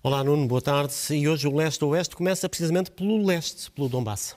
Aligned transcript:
Olá 0.00 0.22
Nuno, 0.22 0.46
boa 0.46 0.62
tarde. 0.62 0.94
E 1.10 1.28
hoje 1.28 1.48
o 1.48 1.56
leste-oeste 1.56 2.14
começa 2.14 2.48
precisamente 2.48 2.88
pelo 2.88 3.20
leste, 3.26 3.68
pelo 3.72 3.88
Donbass. 3.88 4.36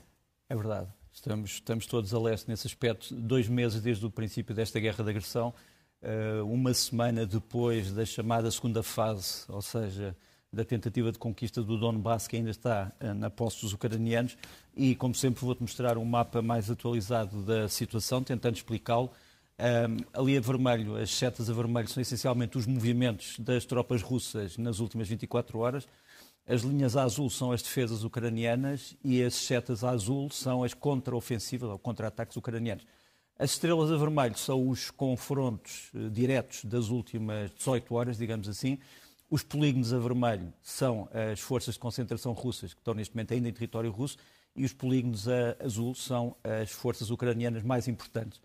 É 0.49 0.55
verdade. 0.55 0.87
Estamos, 1.13 1.51
estamos 1.51 1.85
todos 1.85 2.11
a 2.15 2.19
leste 2.19 2.49
nesse 2.49 2.65
aspecto. 2.65 3.13
Dois 3.13 3.47
meses 3.47 3.79
desde 3.79 4.03
o 4.03 4.09
princípio 4.09 4.55
desta 4.55 4.79
guerra 4.79 5.03
de 5.03 5.11
agressão, 5.11 5.53
eh, 6.01 6.41
uma 6.43 6.73
semana 6.73 7.27
depois 7.27 7.91
da 7.91 8.03
chamada 8.03 8.49
segunda 8.49 8.81
fase, 8.81 9.43
ou 9.49 9.61
seja, 9.61 10.17
da 10.51 10.65
tentativa 10.65 11.11
de 11.11 11.19
conquista 11.19 11.61
do 11.61 11.77
Donbass, 11.77 12.27
que 12.27 12.37
ainda 12.37 12.49
está 12.49 12.91
eh, 12.99 13.13
na 13.13 13.29
posse 13.29 13.61
dos 13.61 13.71
ucranianos. 13.71 14.35
E, 14.75 14.95
como 14.95 15.13
sempre, 15.13 15.45
vou-te 15.45 15.61
mostrar 15.61 15.95
um 15.95 16.05
mapa 16.05 16.41
mais 16.41 16.71
atualizado 16.71 17.43
da 17.43 17.69
situação, 17.69 18.23
tentando 18.23 18.55
explicá-lo. 18.55 19.11
Um, 19.59 19.97
ali 20.19 20.37
a 20.37 20.41
vermelho, 20.41 20.95
as 20.95 21.11
setas 21.11 21.49
a 21.49 21.53
vermelho 21.53 21.87
são 21.87 22.01
essencialmente 22.01 22.57
os 22.57 22.65
movimentos 22.65 23.37
das 23.39 23.65
tropas 23.65 24.01
russas 24.01 24.57
nas 24.57 24.79
últimas 24.79 25.07
24 25.07 25.59
horas. 25.59 25.87
As 26.47 26.61
linhas 26.61 26.97
a 26.97 27.03
azul 27.03 27.29
são 27.29 27.51
as 27.51 27.61
defesas 27.61 28.03
ucranianas 28.03 28.95
e 29.03 29.21
as 29.23 29.35
setas 29.35 29.83
a 29.83 29.91
azul 29.91 30.29
são 30.29 30.63
as 30.63 30.73
contra-ofensivas 30.73 31.69
ou 31.69 31.77
contra-ataques 31.77 32.35
ucranianos. 32.35 32.85
As 33.37 33.51
estrelas 33.51 33.91
a 33.91 33.97
vermelho 33.97 34.37
são 34.37 34.67
os 34.67 34.91
confrontos 34.91 35.89
uh, 35.93 36.09
diretos 36.09 36.65
das 36.65 36.89
últimas 36.89 37.51
18 37.51 37.93
horas, 37.93 38.17
digamos 38.17 38.47
assim. 38.47 38.79
Os 39.29 39.43
polígonos 39.43 39.93
a 39.93 39.99
vermelho 39.99 40.53
são 40.61 41.07
as 41.13 41.39
forças 41.39 41.75
de 41.75 41.79
concentração 41.79 42.33
russas 42.33 42.73
que 42.73 42.81
estão 42.81 42.93
neste 42.93 43.15
momento 43.15 43.33
ainda 43.33 43.47
em 43.47 43.53
território 43.53 43.89
russo 43.89 44.17
e 44.55 44.65
os 44.65 44.73
polígonos 44.73 45.27
a 45.27 45.55
azul 45.63 45.95
são 45.95 46.35
as 46.43 46.71
forças 46.71 47.09
ucranianas 47.09 47.63
mais 47.63 47.87
importantes. 47.87 48.41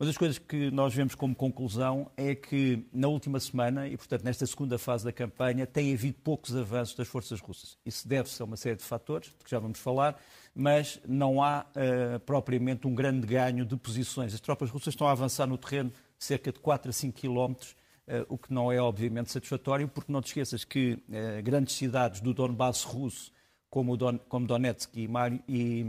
Uma 0.00 0.06
das 0.06 0.16
coisas 0.16 0.38
que 0.38 0.70
nós 0.70 0.94
vemos 0.94 1.16
como 1.16 1.34
conclusão 1.34 2.08
é 2.16 2.32
que 2.32 2.86
na 2.92 3.08
última 3.08 3.40
semana, 3.40 3.88
e 3.88 3.96
portanto 3.96 4.22
nesta 4.22 4.46
segunda 4.46 4.78
fase 4.78 5.04
da 5.04 5.10
campanha, 5.10 5.66
tem 5.66 5.92
havido 5.92 6.18
poucos 6.22 6.54
avanços 6.54 6.94
das 6.94 7.08
forças 7.08 7.40
russas. 7.40 7.76
Isso 7.84 8.06
deve-se 8.06 8.40
a 8.40 8.44
uma 8.44 8.56
série 8.56 8.76
de 8.76 8.84
fatores, 8.84 9.30
de 9.36 9.44
que 9.44 9.50
já 9.50 9.58
vamos 9.58 9.80
falar, 9.80 10.16
mas 10.54 11.00
não 11.04 11.42
há 11.42 11.66
uh, 11.74 12.20
propriamente 12.20 12.86
um 12.86 12.94
grande 12.94 13.26
ganho 13.26 13.66
de 13.66 13.76
posições. 13.76 14.32
As 14.32 14.38
tropas 14.38 14.70
russas 14.70 14.94
estão 14.94 15.08
a 15.08 15.10
avançar 15.10 15.48
no 15.48 15.58
terreno 15.58 15.92
cerca 16.16 16.52
de 16.52 16.60
4 16.60 16.90
a 16.90 16.92
5 16.92 17.18
quilómetros, 17.18 17.72
uh, 18.06 18.24
o 18.28 18.38
que 18.38 18.54
não 18.54 18.70
é 18.70 18.80
obviamente 18.80 19.32
satisfatório, 19.32 19.88
porque 19.88 20.12
não 20.12 20.22
te 20.22 20.28
esqueças 20.28 20.62
que 20.62 20.92
uh, 20.92 21.42
grandes 21.42 21.74
cidades 21.74 22.20
do 22.20 22.32
Donbass 22.32 22.84
russo, 22.84 23.32
como, 23.68 23.96
Don, 23.96 24.16
como 24.28 24.46
Donetsk 24.46 24.96
e, 24.96 25.08
e, 25.48 25.84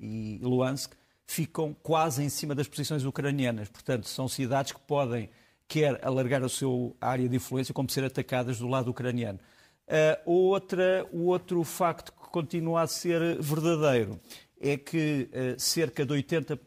e 0.00 0.38
Luhansk, 0.42 0.96
ficam 1.26 1.74
quase 1.82 2.22
em 2.22 2.28
cima 2.28 2.54
das 2.54 2.68
posições 2.68 3.04
ucranianas. 3.04 3.68
Portanto, 3.68 4.08
são 4.08 4.28
cidades 4.28 4.72
que 4.72 4.80
podem 4.80 5.30
quer 5.66 6.04
alargar 6.04 6.42
a 6.42 6.48
sua 6.48 6.92
área 7.00 7.28
de 7.28 7.36
influência, 7.36 7.72
como 7.72 7.90
ser 7.90 8.04
atacadas 8.04 8.58
do 8.58 8.68
lado 8.68 8.90
ucraniano. 8.90 9.38
Uh, 9.86 10.30
outra, 10.30 11.06
o 11.12 11.26
outro 11.26 11.62
facto 11.62 12.12
que 12.12 12.30
continua 12.30 12.82
a 12.82 12.86
ser 12.86 13.40
verdadeiro 13.40 14.20
é 14.60 14.76
que 14.76 15.28
uh, 15.30 15.60
cerca 15.60 16.06
de 16.06 16.12
80, 16.12 16.58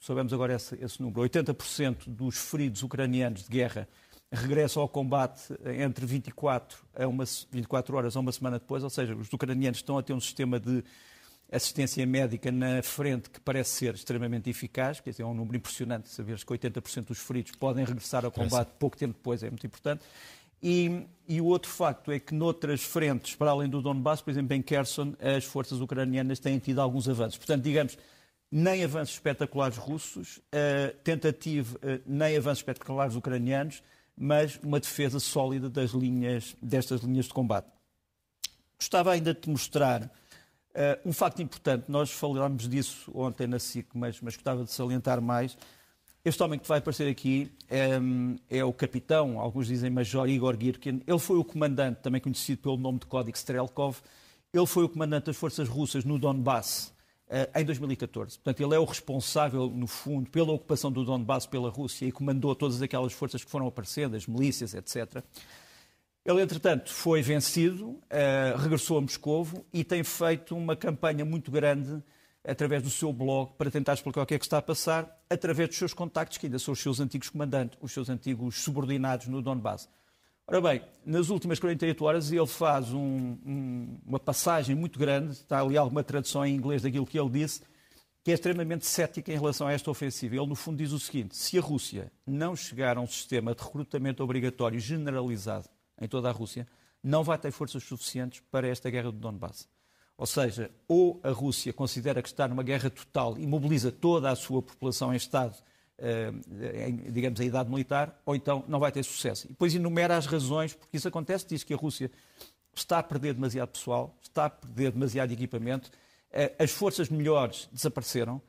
sabemos 0.00 0.32
agora 0.32 0.54
esse, 0.54 0.76
esse 0.82 1.00
número, 1.00 1.22
80% 1.22 2.08
dos 2.08 2.36
feridos 2.38 2.82
ucranianos 2.82 3.44
de 3.44 3.48
guerra 3.48 3.88
regressam 4.30 4.82
ao 4.82 4.88
combate 4.88 5.54
entre 5.78 6.04
24, 6.04 6.78
a 6.94 7.06
uma, 7.06 7.24
24 7.50 7.96
horas 7.96 8.16
a 8.16 8.20
uma 8.20 8.32
semana 8.32 8.58
depois, 8.58 8.82
ou 8.82 8.90
seja, 8.90 9.14
os 9.14 9.32
ucranianos 9.32 9.78
estão 9.78 9.96
a 9.96 10.02
ter 10.02 10.12
um 10.12 10.20
sistema 10.20 10.58
de 10.58 10.82
assistência 11.54 12.04
médica 12.04 12.50
na 12.50 12.82
frente 12.82 13.30
que 13.30 13.40
parece 13.40 13.70
ser 13.70 13.94
extremamente 13.94 14.50
eficaz, 14.50 15.00
quer 15.00 15.10
dizer, 15.10 15.22
é 15.22 15.26
um 15.26 15.34
número 15.34 15.56
impressionante, 15.56 16.08
saberes 16.08 16.42
que 16.42 16.52
80% 16.52 17.04
dos 17.06 17.18
feridos 17.18 17.52
podem 17.52 17.84
regressar 17.84 18.24
ao 18.24 18.30
combate 18.30 18.70
pouco 18.78 18.96
tempo 18.96 19.14
depois, 19.14 19.42
é 19.42 19.50
muito 19.50 19.66
importante. 19.66 20.04
E, 20.62 21.06
e, 21.28 21.40
o 21.42 21.44
outro 21.44 21.70
facto 21.70 22.10
é 22.10 22.18
que 22.18 22.34
noutras 22.34 22.82
frentes, 22.82 23.34
para 23.34 23.50
além 23.50 23.68
do 23.68 23.82
Donbass, 23.82 24.22
por 24.22 24.30
exemplo, 24.30 24.56
em 24.56 24.62
Kherson, 24.62 25.14
as 25.20 25.44
forças 25.44 25.78
ucranianas 25.80 26.38
têm 26.38 26.58
tido 26.58 26.80
alguns 26.80 27.06
avanços. 27.06 27.36
Portanto, 27.36 27.62
digamos, 27.62 27.98
nem 28.50 28.82
avanços 28.82 29.14
espetaculares 29.14 29.76
russos, 29.76 30.38
uh, 30.38 30.96
tentativa, 31.04 31.76
uh, 31.76 32.02
nem 32.06 32.36
avanços 32.36 32.60
espetaculares 32.60 33.14
ucranianos, 33.14 33.82
mas 34.16 34.58
uma 34.62 34.80
defesa 34.80 35.20
sólida 35.20 35.68
das 35.68 35.90
linhas, 35.90 36.56
destas 36.62 37.02
linhas 37.02 37.26
de 37.26 37.34
combate. 37.34 37.68
Gostava 38.78 39.12
ainda 39.12 39.34
de 39.34 39.40
te 39.40 39.50
mostrar 39.50 40.10
Uh, 40.74 41.08
um 41.08 41.12
facto 41.12 41.40
importante, 41.40 41.84
nós 41.88 42.10
falámos 42.10 42.68
disso 42.68 43.10
ontem 43.14 43.46
na 43.46 43.60
SIC, 43.60 43.86
mas, 43.94 44.20
mas 44.20 44.34
gostava 44.34 44.64
de 44.64 44.72
salientar 44.72 45.20
mais. 45.20 45.56
Este 46.24 46.42
homem 46.42 46.58
que 46.58 46.66
vai 46.66 46.78
aparecer 46.78 47.08
aqui 47.08 47.52
é, 47.68 47.90
é, 48.48 48.64
o 48.64 48.72
capitão, 48.72 49.38
alguns 49.38 49.66
dizem 49.66 49.90
major 49.90 50.28
Igor 50.28 50.56
Girkin. 50.58 51.02
Ele 51.06 51.18
foi 51.18 51.36
o 51.36 51.44
comandante, 51.44 52.00
também 52.00 52.20
conhecido 52.20 52.62
pelo 52.62 52.76
nome 52.76 52.98
de 52.98 53.06
código 53.06 53.36
Strelkov. 53.36 53.98
Ele 54.52 54.66
foi 54.66 54.84
o 54.84 54.88
comandante 54.88 55.26
das 55.26 55.36
forças 55.36 55.68
russas 55.68 56.02
no 56.02 56.18
Donbass 56.18 56.94
uh, 57.28 57.60
em 57.60 57.64
2014. 57.64 58.38
Portanto, 58.38 58.66
ele 58.66 58.74
é 58.74 58.78
o 58.78 58.84
responsável, 58.84 59.68
no 59.68 59.86
fundo, 59.86 60.30
pela 60.30 60.50
ocupação 60.50 60.90
do 60.90 61.04
Donbass 61.04 61.46
pela 61.46 61.68
Rússia 61.68 62.06
e 62.06 62.12
comandou 62.12 62.54
todas 62.54 62.80
aquelas 62.80 63.12
forças 63.12 63.44
que 63.44 63.50
foram 63.50 63.66
aparecendo, 63.66 64.16
as 64.16 64.26
milícias, 64.26 64.72
etc. 64.74 65.22
Ele, 66.24 66.40
entretanto, 66.40 66.90
foi 66.90 67.20
vencido, 67.20 67.90
uh, 67.90 68.56
regressou 68.58 68.96
a 68.96 69.00
Moscovo 69.02 69.66
e 69.70 69.84
tem 69.84 70.02
feito 70.02 70.56
uma 70.56 70.74
campanha 70.74 71.22
muito 71.22 71.50
grande 71.50 72.02
através 72.42 72.82
do 72.82 72.88
seu 72.88 73.12
blog 73.12 73.52
para 73.58 73.70
tentar 73.70 73.92
explicar 73.92 74.22
o 74.22 74.26
que 74.26 74.34
é 74.34 74.38
que 74.38 74.44
está 74.44 74.56
a 74.56 74.62
passar, 74.62 75.22
através 75.28 75.68
dos 75.68 75.76
seus 75.76 75.92
contactos, 75.92 76.38
que 76.38 76.46
ainda 76.46 76.58
são 76.58 76.72
os 76.72 76.80
seus 76.80 76.98
antigos 76.98 77.28
comandantes, 77.28 77.78
os 77.80 77.92
seus 77.92 78.08
antigos 78.08 78.56
subordinados 78.56 79.26
no 79.26 79.42
Donbass. 79.42 79.86
Ora 80.46 80.62
bem, 80.62 80.82
nas 81.04 81.28
últimas 81.28 81.58
48 81.58 82.04
horas 82.04 82.32
ele 82.32 82.46
faz 82.46 82.90
um, 82.92 83.36
um, 83.44 83.98
uma 84.06 84.20
passagem 84.20 84.74
muito 84.74 84.98
grande, 84.98 85.32
está 85.32 85.60
ali 85.60 85.76
alguma 85.76 86.02
tradução 86.02 86.44
em 86.44 86.54
inglês 86.54 86.82
daquilo 86.82 87.06
que 87.06 87.18
ele 87.18 87.30
disse, 87.30 87.62
que 88.22 88.30
é 88.30 88.34
extremamente 88.34 88.86
cética 88.86 89.30
em 89.30 89.36
relação 89.36 89.66
a 89.66 89.72
esta 89.72 89.90
ofensiva. 89.90 90.36
Ele, 90.36 90.46
no 90.46 90.54
fundo, 90.54 90.78
diz 90.78 90.92
o 90.92 90.98
seguinte: 90.98 91.36
se 91.36 91.58
a 91.58 91.60
Rússia 91.60 92.10
não 92.26 92.56
chegar 92.56 92.96
a 92.96 93.00
um 93.00 93.06
sistema 93.06 93.54
de 93.54 93.62
recrutamento 93.62 94.22
obrigatório 94.22 94.80
generalizado 94.80 95.68
em 96.00 96.08
toda 96.08 96.28
a 96.28 96.32
Rússia, 96.32 96.66
não 97.02 97.22
vai 97.22 97.38
ter 97.38 97.50
forças 97.50 97.84
suficientes 97.84 98.42
para 98.50 98.66
esta 98.66 98.88
guerra 98.90 99.12
do 99.12 99.18
Donbass. 99.18 99.68
Ou 100.16 100.26
seja, 100.26 100.70
ou 100.86 101.20
a 101.22 101.30
Rússia 101.30 101.72
considera 101.72 102.22
que 102.22 102.28
está 102.28 102.46
numa 102.46 102.62
guerra 102.62 102.88
total 102.88 103.36
e 103.36 103.46
mobiliza 103.46 103.90
toda 103.90 104.30
a 104.30 104.36
sua 104.36 104.62
população 104.62 105.12
em 105.12 105.16
estado, 105.16 105.56
eh, 105.98 106.32
em, 106.88 106.96
digamos, 107.12 107.40
a 107.40 107.44
idade 107.44 107.68
militar, 107.68 108.20
ou 108.24 108.34
então 108.34 108.64
não 108.68 108.78
vai 108.78 108.92
ter 108.92 109.02
sucesso. 109.02 109.46
E 109.46 109.48
depois 109.48 109.74
enumera 109.74 110.16
as 110.16 110.26
razões 110.26 110.72
porque 110.72 110.96
isso 110.96 111.08
acontece, 111.08 111.46
diz 111.48 111.64
que 111.64 111.74
a 111.74 111.76
Rússia 111.76 112.10
está 112.74 112.98
a 113.00 113.02
perder 113.02 113.34
demasiado 113.34 113.70
pessoal, 113.70 114.16
está 114.22 114.46
a 114.46 114.50
perder 114.50 114.92
demasiado 114.92 115.32
equipamento, 115.32 115.90
eh, 116.30 116.54
as 116.58 116.70
forças 116.70 117.08
melhores 117.08 117.68
desapareceram, 117.72 118.40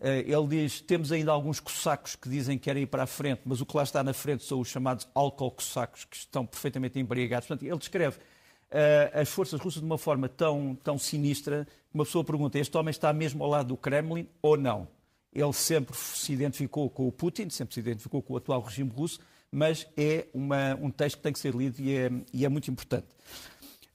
ele 0.00 0.46
diz: 0.48 0.80
temos 0.80 1.12
ainda 1.12 1.30
alguns 1.32 1.60
cossacos 1.60 2.16
que 2.16 2.28
dizem 2.28 2.58
que 2.58 2.64
querem 2.64 2.82
ir 2.82 2.86
para 2.86 3.04
a 3.04 3.06
frente, 3.06 3.42
mas 3.44 3.60
o 3.60 3.66
que 3.66 3.76
lá 3.76 3.82
está 3.82 4.02
na 4.02 4.12
frente 4.12 4.44
são 4.44 4.60
os 4.60 4.68
chamados 4.68 5.08
álcool-cossacos, 5.14 6.04
que 6.04 6.16
estão 6.16 6.44
perfeitamente 6.44 6.98
embriagados. 6.98 7.46
Portanto, 7.46 7.66
ele 7.66 7.78
descreve 7.78 8.18
uh, 8.18 9.20
as 9.20 9.28
forças 9.28 9.60
russas 9.60 9.80
de 9.80 9.86
uma 9.86 9.98
forma 9.98 10.28
tão, 10.28 10.76
tão 10.82 10.98
sinistra 10.98 11.64
que 11.64 11.94
uma 11.94 12.04
pessoa 12.04 12.24
pergunta: 12.24 12.58
este 12.58 12.76
homem 12.76 12.90
está 12.90 13.12
mesmo 13.12 13.42
ao 13.44 13.50
lado 13.50 13.68
do 13.68 13.76
Kremlin 13.76 14.28
ou 14.42 14.56
não? 14.56 14.88
Ele 15.32 15.52
sempre 15.52 15.96
se 15.96 16.32
identificou 16.32 16.88
com 16.88 17.08
o 17.08 17.12
Putin, 17.12 17.50
sempre 17.50 17.74
se 17.74 17.80
identificou 17.80 18.22
com 18.22 18.34
o 18.34 18.36
atual 18.36 18.60
regime 18.60 18.90
russo, 18.90 19.18
mas 19.50 19.86
é 19.96 20.26
uma, 20.32 20.76
um 20.80 20.90
texto 20.90 21.16
que 21.16 21.22
tem 21.22 21.32
que 21.32 21.38
ser 21.40 21.54
lido 21.54 21.80
e 21.80 21.96
é, 21.96 22.10
e 22.32 22.44
é 22.44 22.48
muito 22.48 22.70
importante. 22.70 23.06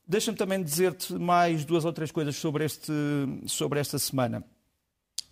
Deixa-me 0.06 0.38
também 0.38 0.62
dizer-te 0.62 1.14
mais 1.14 1.64
duas 1.64 1.86
ou 1.86 1.94
três 1.94 2.12
coisas 2.12 2.36
sobre, 2.36 2.66
este, 2.66 2.92
sobre 3.46 3.80
esta 3.80 3.98
semana. 4.00 4.44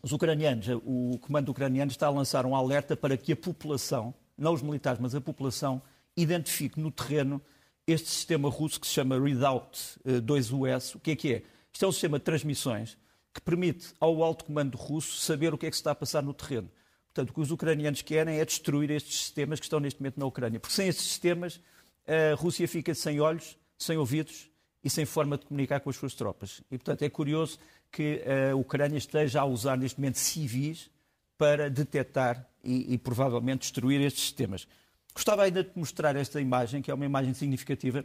Os 0.08 0.14
ucranianos, 0.14 0.68
o 0.86 1.20
comando 1.20 1.50
ucraniano 1.50 1.92
está 1.92 2.08
a 2.08 2.10
lançar 2.10 2.46
um 2.46 2.56
alerta 2.56 2.96
para 2.96 3.18
que 3.18 3.34
a 3.34 3.36
população, 3.36 4.14
não 4.38 4.54
os 4.54 4.62
militares, 4.62 5.02
mas 5.02 5.14
a 5.14 5.20
população, 5.20 5.82
identifique 6.16 6.80
no 6.80 6.90
terreno 6.90 7.42
este 7.86 8.08
sistema 8.08 8.50
russo 8.50 8.80
que 8.80 8.88
se 8.88 8.94
chama 8.94 9.20
Redoubt 9.20 10.00
2US. 10.06 10.96
O 10.96 11.00
que 11.02 11.12
é 11.12 11.16
que 11.18 11.34
é? 11.34 11.44
Isto 11.74 11.84
é 11.84 11.88
um 11.90 11.92
sistema 11.92 12.20
de 12.20 12.24
transmissões 12.24 12.98
que 13.34 13.42
permite 13.42 13.94
ao 14.00 14.24
alto 14.24 14.46
comando 14.46 14.78
russo 14.78 15.18
saber 15.18 15.54
o 15.54 15.58
que 15.58 15.66
é 15.66 15.70
que 15.70 15.76
se 15.76 15.82
está 15.82 15.92
a 15.92 15.96
passar 15.96 16.24
no 16.24 16.34
terreno. 16.34 16.72
Portanto, 17.08 17.32
o 17.32 17.34
que 17.34 17.42
os 17.42 17.52
ucranianos 17.52 18.02
querem 18.02 18.40
é 18.40 18.46
destruir 18.46 18.90
estes 18.90 19.14
sistemas 19.14 19.60
que 19.60 19.66
estão 19.66 19.82
neste 19.82 20.00
momento 20.00 20.22
na 20.22 20.26
Ucrânia. 20.26 20.58
Porque 20.58 20.74
sem 20.74 20.88
estes 20.88 21.06
sistemas, 21.06 21.60
a 22.08 22.34
Rússia 22.36 22.66
fica 22.66 22.96
sem 22.96 23.20
olhos, 23.20 23.58
sem 23.78 23.98
ouvidos 23.98 24.50
e 24.82 24.90
sem 24.90 25.04
forma 25.04 25.38
de 25.38 25.46
comunicar 25.46 25.82
com 25.82 25.90
as 25.90 25.98
suas 25.98 26.14
tropas. 26.14 26.62
E, 26.72 26.78
portanto, 26.78 27.02
é 27.02 27.10
curioso 27.10 27.60
que 27.92 28.22
a 28.52 28.56
Ucrânia 28.56 28.98
esteja 28.98 29.42
a 29.42 29.46
usar 29.46 29.78
neste 29.78 30.00
momento 30.00 30.18
civis 30.18 30.90
para 31.38 31.70
detectar 31.70 32.48
e, 32.64 32.94
e, 32.94 32.98
provavelmente 32.98 33.62
destruir 33.62 34.02
estes 34.02 34.24
sistemas. 34.24 34.68
Gostava 35.14 35.44
ainda 35.44 35.64
de 35.64 35.72
mostrar 35.76 36.16
esta 36.16 36.42
imagem, 36.42 36.82
que 36.82 36.92
é 36.92 36.94
uma 36.94 37.06
imagem 37.06 37.34
significativa. 37.34 38.04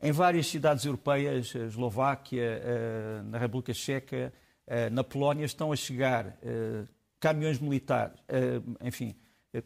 Em 0.00 0.12
várias 0.12 0.46
cidades 0.46 0.84
europeias, 0.84 1.52
a 1.54 1.66
Eslováquia, 1.66 2.62
na 3.24 3.38
República 3.38 3.74
Checa, 3.74 4.32
na 4.92 5.04
Polónia, 5.04 5.44
estão 5.44 5.72
a 5.72 5.76
chegar 5.76 6.36
caminhões 7.20 7.58
militares, 7.58 8.18
enfim, 8.82 9.14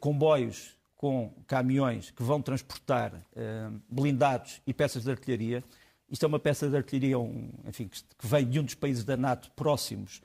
comboios 0.01 0.77
com 0.97 1.33
caminhões 1.47 2.11
que 2.11 2.23
vão 2.23 2.41
transportar 2.41 3.23
blindados 3.89 4.61
e 4.67 4.73
peças 4.73 5.05
de 5.05 5.11
artilharia 5.11 5.65
Isto 6.13 6.27
é 6.27 6.29
uma 6.29 6.39
peça 6.39 6.69
de 6.69 6.77
artilharia 6.77 7.19
um, 7.19 7.49
enfim, 7.67 7.89
que 7.89 8.27
vem 8.27 8.47
de 8.47 8.61
um 8.61 8.65
dos 8.65 8.75
países 8.75 9.03
da 9.03 9.17
NATO 9.17 9.51
próximos 9.53 10.21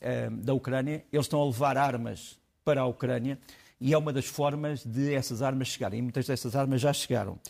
eh, 0.00 0.30
da 0.30 0.54
Ucrânia. 0.54 1.04
Eles 1.12 1.26
estão 1.26 1.42
a 1.42 1.44
levar 1.44 1.76
armas 1.76 2.38
para 2.64 2.82
a 2.82 2.86
Ucrânia 2.86 3.36
e 3.80 3.92
é 3.92 3.98
uma 3.98 4.12
das 4.12 4.26
formas 4.26 4.84
de 4.84 5.12
essas 5.12 5.42
armas 5.42 5.66
chegarem. 5.66 5.98
E 5.98 6.02
muitas 6.02 6.26
dessas 6.26 6.54
armas 6.54 6.80
já 6.80 6.92
chegaram. 6.92 7.40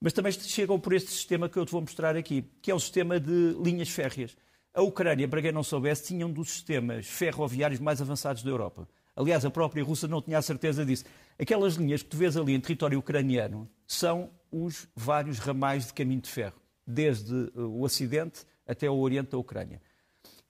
Mas 0.00 0.12
também 0.12 0.32
chegam 0.32 0.80
por 0.80 0.92
este 0.92 1.12
sistema 1.12 1.48
que 1.48 1.56
eu 1.56 1.64
te 1.64 1.70
vou 1.70 1.80
mostrar 1.80 2.16
aqui, 2.16 2.44
que 2.60 2.68
é 2.68 2.74
o 2.74 2.80
sistema 2.80 3.20
de 3.20 3.56
linhas 3.62 3.90
férreas. 3.90 4.36
A 4.74 4.82
Ucrânia, 4.82 5.28
para 5.28 5.40
quem 5.40 5.52
não 5.52 5.62
soubesse, 5.62 6.08
tinha 6.08 6.26
um 6.26 6.32
dos 6.32 6.50
sistemas 6.50 7.06
ferroviários 7.06 7.78
mais 7.78 8.02
avançados 8.02 8.42
da 8.42 8.50
Europa. 8.50 8.88
Aliás, 9.14 9.44
a 9.44 9.50
própria 9.50 9.84
Rússia 9.84 10.08
não 10.08 10.20
tinha 10.20 10.36
a 10.36 10.42
certeza 10.42 10.84
disso. 10.84 11.04
Aquelas 11.38 11.76
linhas 11.76 12.02
que 12.02 12.08
tu 12.08 12.16
vês 12.16 12.36
ali 12.36 12.54
em 12.54 12.60
território 12.60 12.98
ucraniano 12.98 13.70
são 13.86 14.30
os 14.50 14.88
vários 14.96 15.38
ramais 15.38 15.86
de 15.86 15.94
caminho 15.94 16.20
de 16.20 16.28
ferro, 16.28 16.60
desde 16.86 17.34
eh, 17.34 17.60
o 17.60 17.82
Ocidente 17.82 18.46
até 18.66 18.88
o 18.88 18.96
Oriente 18.96 19.30
da 19.30 19.38
Ucrânia. 19.38 19.80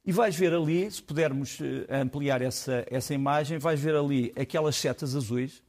E 0.05 0.13
vais 0.13 0.37
ver 0.37 0.55
ali, 0.55 0.89
se 0.91 1.03
pudermos 1.03 1.59
eh, 1.61 2.01
ampliar 2.01 2.43
essa, 2.43 2.85
essa 2.91 3.15
imagem, 3.15 3.59
vais 3.59 3.81
ver 3.81 3.95
ali 3.97 4.33
aquelas 4.37 4.77
setas 4.77 5.17
azuis, 5.17 5.63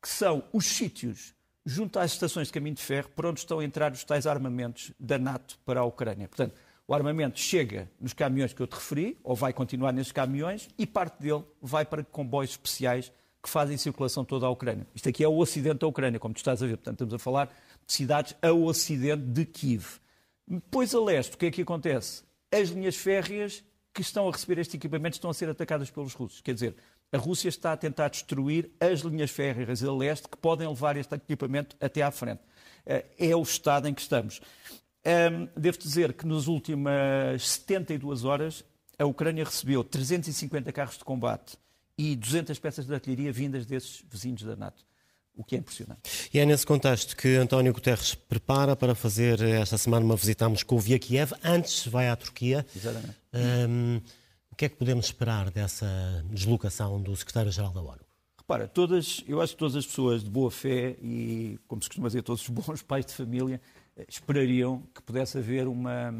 que 0.00 0.08
são 0.08 0.42
os 0.52 0.66
sítios 0.66 1.34
junto 1.64 1.98
às 1.98 2.12
estações 2.12 2.46
de 2.46 2.52
caminho 2.52 2.76
de 2.76 2.82
ferro 2.82 3.08
por 3.14 3.26
onde 3.26 3.40
estão 3.40 3.58
a 3.58 3.64
entrar 3.64 3.92
os 3.92 4.04
tais 4.04 4.26
armamentos 4.26 4.92
da 4.98 5.18
NATO 5.18 5.58
para 5.64 5.80
a 5.80 5.84
Ucrânia. 5.84 6.28
Portanto, 6.28 6.54
o 6.88 6.94
armamento 6.94 7.40
chega 7.40 7.90
nos 8.00 8.12
caminhões 8.12 8.52
que 8.52 8.62
eu 8.62 8.66
te 8.66 8.74
referi, 8.74 9.18
ou 9.24 9.34
vai 9.34 9.52
continuar 9.52 9.92
nesses 9.92 10.12
caminhões, 10.12 10.68
e 10.78 10.86
parte 10.86 11.20
dele 11.20 11.42
vai 11.60 11.84
para 11.84 12.04
comboios 12.04 12.52
especiais 12.52 13.12
que 13.42 13.50
fazem 13.50 13.76
circulação 13.76 14.24
toda 14.24 14.46
a 14.46 14.50
Ucrânia. 14.50 14.86
Isto 14.94 15.08
aqui 15.08 15.24
é 15.24 15.28
o 15.28 15.36
ocidente 15.38 15.78
da 15.78 15.86
Ucrânia, 15.86 16.20
como 16.20 16.34
tu 16.34 16.38
estás 16.38 16.62
a 16.62 16.66
ver. 16.66 16.76
Portanto, 16.76 16.94
estamos 16.94 17.14
a 17.14 17.18
falar 17.18 17.46
de 17.86 17.92
cidades 17.92 18.34
a 18.40 18.52
ocidente 18.52 19.22
de 19.22 19.44
Kiev. 19.44 20.00
Depois 20.46 20.94
a 20.94 21.00
leste, 21.00 21.34
o 21.34 21.38
que 21.38 21.46
é 21.46 21.50
que 21.50 21.62
acontece? 21.62 22.22
As 22.52 22.68
linhas 22.68 22.96
férreas 22.96 23.64
que 23.92 24.02
estão 24.02 24.28
a 24.28 24.32
receber 24.32 24.58
este 24.60 24.76
equipamento 24.76 25.16
estão 25.16 25.30
a 25.30 25.34
ser 25.34 25.48
atacadas 25.48 25.90
pelos 25.90 26.12
russos. 26.12 26.40
Quer 26.40 26.54
dizer, 26.54 26.76
a 27.10 27.18
Rússia 27.18 27.48
está 27.48 27.72
a 27.72 27.76
tentar 27.76 28.08
destruir 28.08 28.70
as 28.78 29.00
linhas 29.00 29.30
férreas 29.30 29.82
a 29.82 29.92
leste 29.92 30.28
que 30.28 30.36
podem 30.36 30.68
levar 30.68 30.96
este 30.96 31.14
equipamento 31.14 31.76
até 31.80 32.02
à 32.02 32.10
frente. 32.10 32.42
Eh, 32.84 33.04
é 33.18 33.36
o 33.36 33.42
estado 33.42 33.88
em 33.88 33.94
que 33.94 34.00
estamos. 34.00 34.40
Devo 35.56 35.78
dizer 35.78 36.12
que 36.14 36.26
nas 36.26 36.48
últimas 36.48 37.46
72 37.46 38.24
horas 38.24 38.64
a 38.98 39.04
Ucrânia 39.04 39.44
recebeu 39.44 39.84
350 39.84 40.72
carros 40.72 40.98
de 40.98 41.04
combate 41.04 41.56
e 41.96 42.16
200 42.16 42.58
peças 42.58 42.86
de 42.86 42.94
artilharia 42.94 43.32
vindas 43.32 43.66
desses 43.66 44.04
vizinhos 44.10 44.42
da 44.42 44.56
NATO, 44.56 44.84
o 45.36 45.44
que 45.44 45.54
é 45.54 45.58
impressionante. 45.58 46.30
E 46.32 46.38
é 46.38 46.46
nesse 46.46 46.66
contexto 46.66 47.16
que 47.16 47.36
António 47.36 47.72
Guterres 47.72 48.14
prepara 48.14 48.74
para 48.74 48.94
fazer 48.94 49.40
esta 49.40 49.76
semana 49.76 50.04
uma 50.04 50.16
visita 50.16 50.46
a 50.46 50.48
Moscou 50.48 50.80
via 50.80 50.98
Kiev, 50.98 51.32
antes 51.44 51.86
vai 51.86 52.08
à 52.08 52.16
Turquia. 52.16 52.66
Exatamente. 52.74 53.16
Um, 53.34 54.00
o 54.50 54.56
que 54.56 54.64
é 54.64 54.68
que 54.70 54.76
podemos 54.76 55.06
esperar 55.06 55.50
dessa 55.50 56.24
deslocação 56.30 57.00
do 57.00 57.14
secretário-geral 57.14 57.72
da 57.72 57.82
ONU? 57.82 58.00
Repara, 58.38 58.66
todas, 58.66 59.22
eu 59.28 59.42
acho 59.42 59.52
que 59.52 59.58
todas 59.58 59.76
as 59.76 59.86
pessoas 59.86 60.24
de 60.24 60.30
boa 60.30 60.50
fé 60.50 60.96
e, 61.02 61.58
como 61.68 61.82
se 61.82 61.88
costuma 61.88 62.08
dizer, 62.08 62.22
todos 62.22 62.40
os 62.42 62.48
bons 62.48 62.80
pais 62.86 63.04
de 63.04 63.12
família 63.12 63.60
esperariam 64.08 64.82
que 64.94 65.02
pudesse 65.02 65.36
haver 65.36 65.66
uma, 65.68 66.10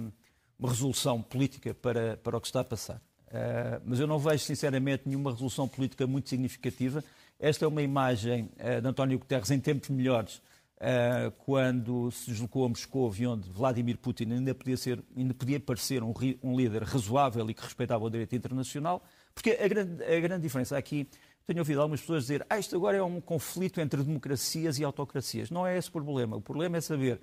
uma 0.58 0.68
resolução 0.68 1.22
política 1.22 1.72
para, 1.72 2.16
para 2.18 2.36
o 2.36 2.40
que 2.40 2.46
está 2.46 2.60
a 2.60 2.64
passar. 2.64 3.00
Uh, 3.28 3.80
mas 3.84 4.00
eu 4.00 4.06
não 4.06 4.18
vejo, 4.18 4.44
sinceramente, 4.44 5.04
nenhuma 5.06 5.30
resolução 5.30 5.66
política 5.66 6.06
muito 6.06 6.28
significativa. 6.28 7.02
Esta 7.38 7.66
é 7.66 7.68
uma 7.68 7.82
imagem 7.82 8.50
uh, 8.54 8.80
de 8.80 8.88
António 8.88 9.18
Guterres 9.18 9.50
em 9.50 9.60
tempos 9.60 9.90
melhores, 9.90 10.36
uh, 10.76 11.30
quando 11.44 12.10
se 12.10 12.30
deslocou 12.30 12.64
a 12.64 12.68
Moscou 12.68 13.12
onde 13.28 13.50
Vladimir 13.50 13.98
Putin 13.98 14.32
ainda 14.32 14.54
podia, 14.54 14.76
ser, 14.76 15.04
ainda 15.14 15.34
podia 15.34 15.60
parecer 15.60 16.02
um, 16.02 16.14
um 16.42 16.56
líder 16.56 16.82
razoável 16.82 17.48
e 17.50 17.54
que 17.54 17.62
respeitava 17.62 18.04
o 18.04 18.10
direito 18.10 18.34
internacional. 18.34 19.04
Porque 19.34 19.50
a 19.50 19.68
grande, 19.68 20.02
a 20.02 20.20
grande 20.20 20.42
diferença 20.42 20.78
aqui, 20.78 21.06
tenho 21.46 21.58
ouvido 21.58 21.80
algumas 21.80 22.00
pessoas 22.00 22.22
dizer 22.22 22.46
ah, 22.48 22.58
isto 22.58 22.74
agora 22.74 22.96
é 22.96 23.02
um 23.02 23.20
conflito 23.20 23.82
entre 23.82 24.02
democracias 24.02 24.78
e 24.78 24.84
autocracias. 24.84 25.50
Não 25.50 25.66
é 25.66 25.76
esse 25.76 25.90
o 25.90 25.92
problema. 25.92 26.36
O 26.36 26.40
problema 26.40 26.78
é 26.78 26.80
saber 26.80 27.20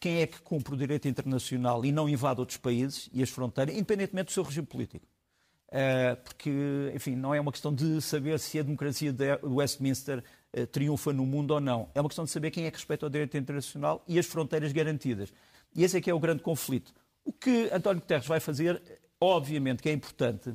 quem 0.00 0.22
é 0.22 0.26
que 0.26 0.40
cumpre 0.40 0.74
o 0.74 0.76
direito 0.76 1.06
internacional 1.06 1.84
e 1.84 1.92
não 1.92 2.08
invade 2.08 2.40
outros 2.40 2.58
países 2.58 3.08
e 3.12 3.22
as 3.22 3.30
fronteiras, 3.30 3.76
independentemente 3.76 4.26
do 4.26 4.32
seu 4.32 4.42
regime 4.42 4.66
político. 4.66 5.06
Uh, 5.68 6.16
porque, 6.22 6.50
enfim, 6.94 7.16
não 7.16 7.34
é 7.34 7.40
uma 7.40 7.50
questão 7.50 7.74
de 7.74 8.00
saber 8.00 8.38
se 8.38 8.58
a 8.58 8.62
democracia 8.62 9.12
de 9.12 9.38
Westminster 9.42 10.22
uh, 10.56 10.66
triunfa 10.66 11.12
no 11.12 11.26
mundo 11.26 11.52
ou 11.52 11.60
não. 11.60 11.90
É 11.94 12.00
uma 12.00 12.08
questão 12.08 12.24
de 12.24 12.30
saber 12.30 12.50
quem 12.50 12.66
é 12.66 12.70
que 12.70 12.76
respeita 12.76 13.06
o 13.06 13.10
direito 13.10 13.36
internacional 13.36 14.04
e 14.06 14.18
as 14.18 14.26
fronteiras 14.26 14.72
garantidas. 14.72 15.32
E 15.74 15.84
esse 15.84 15.96
é 15.96 16.00
que 16.00 16.10
é 16.10 16.14
o 16.14 16.20
grande 16.20 16.42
conflito. 16.42 16.94
O 17.24 17.32
que 17.32 17.68
António 17.72 18.00
Guterres 18.00 18.26
vai 18.26 18.38
fazer, 18.38 18.80
obviamente 19.20 19.82
que 19.82 19.88
é 19.88 19.92
importante, 19.92 20.54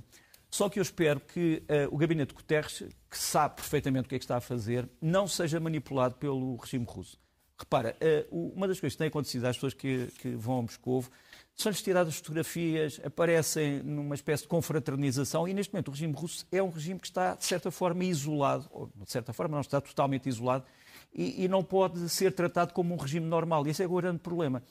só 0.50 0.69
que 0.69 0.80
eu 0.80 0.84
espero 0.84 1.19
que 1.19 1.64
uh, 1.64 1.94
o 1.94 1.98
gabinete 1.98 2.30
de 2.30 2.36
Guterres, 2.36 2.84
que 3.10 3.18
sabe 3.18 3.56
perfeitamente 3.56 4.06
o 4.06 4.10
que 4.10 4.16
é 4.16 4.19
que 4.19 4.24
está 4.24 4.38
a 4.38 4.42
fazer, 4.42 4.90
não 5.02 5.28
seja 5.28 5.60
manipulado 5.60 6.16
pelo 6.16 6.56
regime 6.57 6.86
russo. 6.88 7.18
Repara, 7.62 7.96
eh, 8.02 8.25
uma 8.31 8.68
das 8.68 8.80
coisas 8.80 8.96
que 8.96 8.98
tem 8.98 9.08
acontecido 9.08 9.46
às 9.46 9.56
pessoas 9.56 9.75
que, 9.75 10.08
que 10.19 10.30
vão 10.30 10.58
a 10.58 10.62
Moscou 10.63 11.06
são-lhes 11.54 11.80
tiradas 11.80 12.16
fotografias, 12.16 13.00
aparecem 13.06 13.84
numa 13.84 14.16
espécie 14.16 14.44
de 14.44 14.50
confraternização 14.50 15.48
e 15.48 15.54
neste 15.54 15.72
momento 15.72 15.90
o 15.90 15.92
regime 15.92 16.12
russo 16.12 16.44
é 16.52 16.63
um 16.63 16.72
regime 16.72 17.00
que 17.00 17.06
está, 17.06 17.36
de 17.36 17.46
certa 17.46 17.69
forma, 17.69 18.04
isolado, 18.04 18.68
ou 18.72 18.90
de 18.96 19.12
certa 19.12 19.31
forma 19.31 19.54
não 19.54 19.62
está 19.62 19.80
totalmente 19.80 20.28
isolado 20.28 20.66
e, 21.13 21.44
e 21.44 21.48
não 21.48 21.63
pode 21.63 22.10
ser 22.10 22.34
tratado 22.34 22.74
como 22.74 22.96
um 22.96 22.98
regime 22.98 23.28
normal. 23.28 23.68
E 23.68 23.69
esse 23.69 23.84
é 23.84 23.86
o 23.86 23.96
grande 23.96 24.18
problema. 24.18 24.64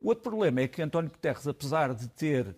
O 0.00 0.08
outro 0.08 0.22
problema 0.22 0.60
é 0.60 0.68
que 0.68 0.80
António 0.80 1.10
Guterres, 1.10 1.48
apesar 1.48 1.92
de 1.94 2.06
ter 2.10 2.46
uh, 2.46 2.54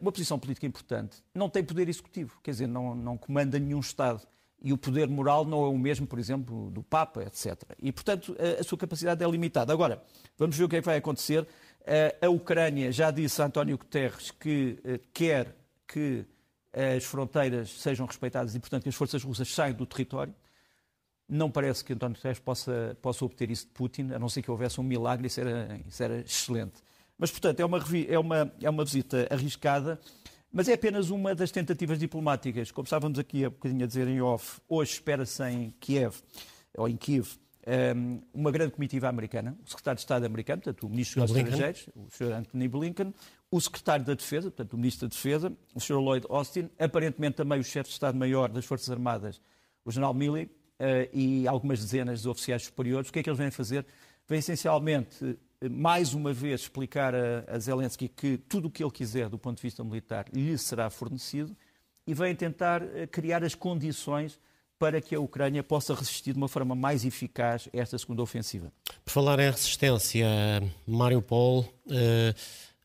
uma 0.00 0.10
posição 0.10 0.36
política 0.36 0.66
importante, 0.66 1.22
não 1.32 1.48
tem 1.48 1.62
poder 1.62 1.88
executivo, 1.88 2.40
quer 2.42 2.50
dizer, 2.50 2.66
não, 2.66 2.92
não 2.92 3.16
comanda 3.16 3.56
nenhum 3.56 3.78
Estado 3.78 4.26
e 4.62 4.72
o 4.72 4.78
poder 4.78 5.08
moral 5.08 5.44
não 5.44 5.64
é 5.64 5.68
o 5.68 5.78
mesmo, 5.78 6.06
por 6.06 6.18
exemplo, 6.18 6.70
do 6.70 6.82
Papa, 6.82 7.22
etc. 7.22 7.62
E, 7.80 7.92
portanto, 7.92 8.36
a, 8.38 8.60
a 8.60 8.64
sua 8.64 8.78
capacidade 8.78 9.22
é 9.22 9.28
limitada. 9.28 9.72
Agora, 9.72 10.02
vamos 10.36 10.56
ver 10.56 10.64
o 10.64 10.68
que 10.68 10.76
é 10.76 10.80
que 10.80 10.86
vai 10.86 10.96
acontecer. 10.96 11.46
A 12.20 12.28
Ucrânia 12.28 12.90
já 12.90 13.12
disse 13.12 13.40
a 13.40 13.46
António 13.46 13.78
Guterres 13.78 14.32
que 14.32 14.76
eh, 14.84 14.98
quer 15.12 15.54
que 15.86 16.26
as 16.76 17.04
fronteiras 17.04 17.70
sejam 17.70 18.04
respeitadas 18.04 18.56
e, 18.56 18.58
portanto, 18.58 18.82
que 18.82 18.88
as 18.88 18.94
forças 18.94 19.22
russas 19.22 19.48
saiam 19.48 19.76
do 19.76 19.86
território. 19.86 20.34
Não 21.28 21.50
parece 21.50 21.84
que 21.84 21.92
António 21.92 22.16
Guterres 22.16 22.40
possa, 22.40 22.96
possa 23.00 23.24
obter 23.24 23.50
isso 23.50 23.66
de 23.66 23.72
Putin, 23.72 24.10
a 24.12 24.18
não 24.18 24.28
ser 24.28 24.42
que 24.42 24.50
houvesse 24.50 24.80
um 24.80 24.84
milagre, 24.84 25.28
isso 25.28 25.40
era, 25.40 25.80
isso 25.86 26.02
era 26.02 26.20
excelente. 26.20 26.82
Mas, 27.16 27.30
portanto, 27.30 27.60
é 27.60 27.64
uma, 27.64 27.78
é, 28.08 28.18
uma, 28.18 28.52
é 28.60 28.68
uma 28.68 28.84
visita 28.84 29.26
arriscada. 29.30 29.98
Mas 30.56 30.70
é 30.70 30.72
apenas 30.72 31.10
uma 31.10 31.34
das 31.34 31.50
tentativas 31.50 31.98
diplomáticas. 31.98 32.70
Como 32.70 32.84
estávamos 32.84 33.18
aqui 33.18 33.44
a 33.44 33.50
bocadinho 33.50 33.84
a 33.84 33.86
dizer 33.86 34.08
em 34.08 34.22
off, 34.22 34.58
hoje 34.66 34.92
espera-se 34.92 35.44
em 35.44 35.74
Kiev, 35.78 36.14
ou 36.78 36.88
em 36.88 36.96
Kiev, 36.96 37.28
ehm, 37.66 38.20
uma 38.32 38.50
grande 38.50 38.72
comitiva 38.72 39.06
americana, 39.06 39.54
o 39.62 39.68
secretário 39.68 39.96
de 39.96 40.00
Estado 40.00 40.24
americano, 40.24 40.62
portanto, 40.62 40.86
o 40.86 40.88
ministro 40.88 41.20
dos 41.20 41.36
Estrangeiros, 41.36 41.90
o 41.94 42.06
Sr. 42.10 42.32
Anthony 42.32 42.68
Blinken, 42.68 43.14
o 43.50 43.60
secretário 43.60 44.06
da 44.06 44.14
Defesa, 44.14 44.50
portanto, 44.50 44.72
o 44.72 44.76
ministro 44.78 45.06
da 45.06 45.14
Defesa, 45.14 45.52
o 45.74 45.78
Sr. 45.78 46.00
Lloyd 46.00 46.26
Austin, 46.30 46.70
aparentemente 46.78 47.36
também 47.36 47.60
o 47.60 47.62
chefe 47.62 47.90
de 47.90 47.92
Estado-Maior 47.92 48.48
das 48.48 48.64
Forças 48.64 48.88
Armadas, 48.88 49.42
o 49.84 49.90
general 49.90 50.14
Milley, 50.14 50.48
eh, 50.78 51.10
e 51.12 51.46
algumas 51.46 51.80
dezenas 51.80 52.22
de 52.22 52.30
oficiais 52.30 52.62
superiores. 52.62 53.10
O 53.10 53.12
que 53.12 53.18
é 53.18 53.22
que 53.22 53.28
eles 53.28 53.38
vêm 53.38 53.50
fazer? 53.50 53.84
Vêm 54.26 54.38
essencialmente 54.38 55.38
mais 55.70 56.14
uma 56.14 56.32
vez 56.32 56.62
explicar 56.62 57.14
a, 57.14 57.44
a 57.48 57.58
Zelensky 57.58 58.08
que 58.08 58.36
tudo 58.36 58.68
o 58.68 58.70
que 58.70 58.82
ele 58.82 58.90
quiser 58.90 59.28
do 59.28 59.38
ponto 59.38 59.56
de 59.56 59.62
vista 59.62 59.82
militar 59.82 60.26
lhe 60.32 60.56
será 60.58 60.90
fornecido 60.90 61.56
e 62.06 62.14
vem 62.14 62.34
tentar 62.34 62.82
eh, 62.82 63.06
criar 63.06 63.42
as 63.42 63.54
condições 63.54 64.38
para 64.78 65.00
que 65.00 65.14
a 65.14 65.20
Ucrânia 65.20 65.62
possa 65.62 65.94
resistir 65.94 66.32
de 66.32 66.38
uma 66.38 66.48
forma 66.48 66.74
mais 66.74 67.04
eficaz 67.04 67.68
a 67.74 67.78
esta 67.78 67.98
segunda 67.98 68.22
ofensiva. 68.22 68.70
Por 69.04 69.10
falar 69.10 69.38
em 69.40 69.50
resistência, 69.50 70.26
Mariupol 70.86 71.66
eh, 71.90 72.34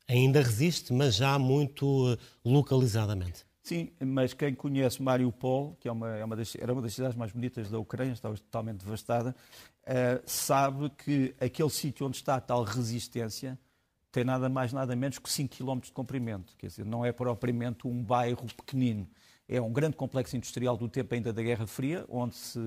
ainda 0.08 0.42
resiste, 0.42 0.94
mas 0.94 1.16
já 1.16 1.38
muito 1.38 2.18
localizadamente. 2.44 3.46
Sim, 3.64 3.92
mas 4.00 4.34
quem 4.34 4.56
conhece 4.56 5.02
Mariupol, 5.02 5.78
que 5.80 5.88
é 5.88 5.92
uma, 5.92 6.10
é 6.18 6.26
uma 6.26 6.36
das, 6.36 6.56
era 6.56 6.74
uma 6.74 6.82
das 6.82 6.94
cidades 6.96 7.16
mais 7.16 7.32
bonitas 7.32 7.70
da 7.70 7.78
Ucrânia, 7.78 8.14
estava 8.14 8.36
totalmente 8.36 8.80
devastada, 8.80 9.36
uh, 9.84 10.22
sabe 10.26 10.90
que 10.90 11.36
aquele 11.40 11.70
sítio 11.70 12.08
onde 12.08 12.18
está 12.18 12.36
a 12.36 12.42
tal 12.42 12.64
resistência 12.64 13.60
tem 14.12 14.24
nada 14.24 14.50
mais, 14.50 14.74
nada 14.74 14.96
menos 14.96 15.20
que 15.20 15.30
5 15.30 15.56
km 15.56 15.80
de 15.80 15.92
comprimento. 15.92 16.56
Quer 16.58 16.68
dizer, 16.68 16.86
não 16.86 17.06
é 17.06 17.12
propriamente 17.12 17.88
um 17.88 18.04
bairro 18.04 18.46
pequenino. 18.48 19.08
É 19.48 19.62
um 19.62 19.72
grande 19.72 19.96
complexo 19.96 20.36
industrial 20.36 20.76
do 20.76 20.90
tempo 20.90 21.14
ainda 21.14 21.32
da 21.32 21.42
Guerra 21.42 21.68
Fria, 21.68 22.04
onde 22.10 22.36
se 22.36 22.60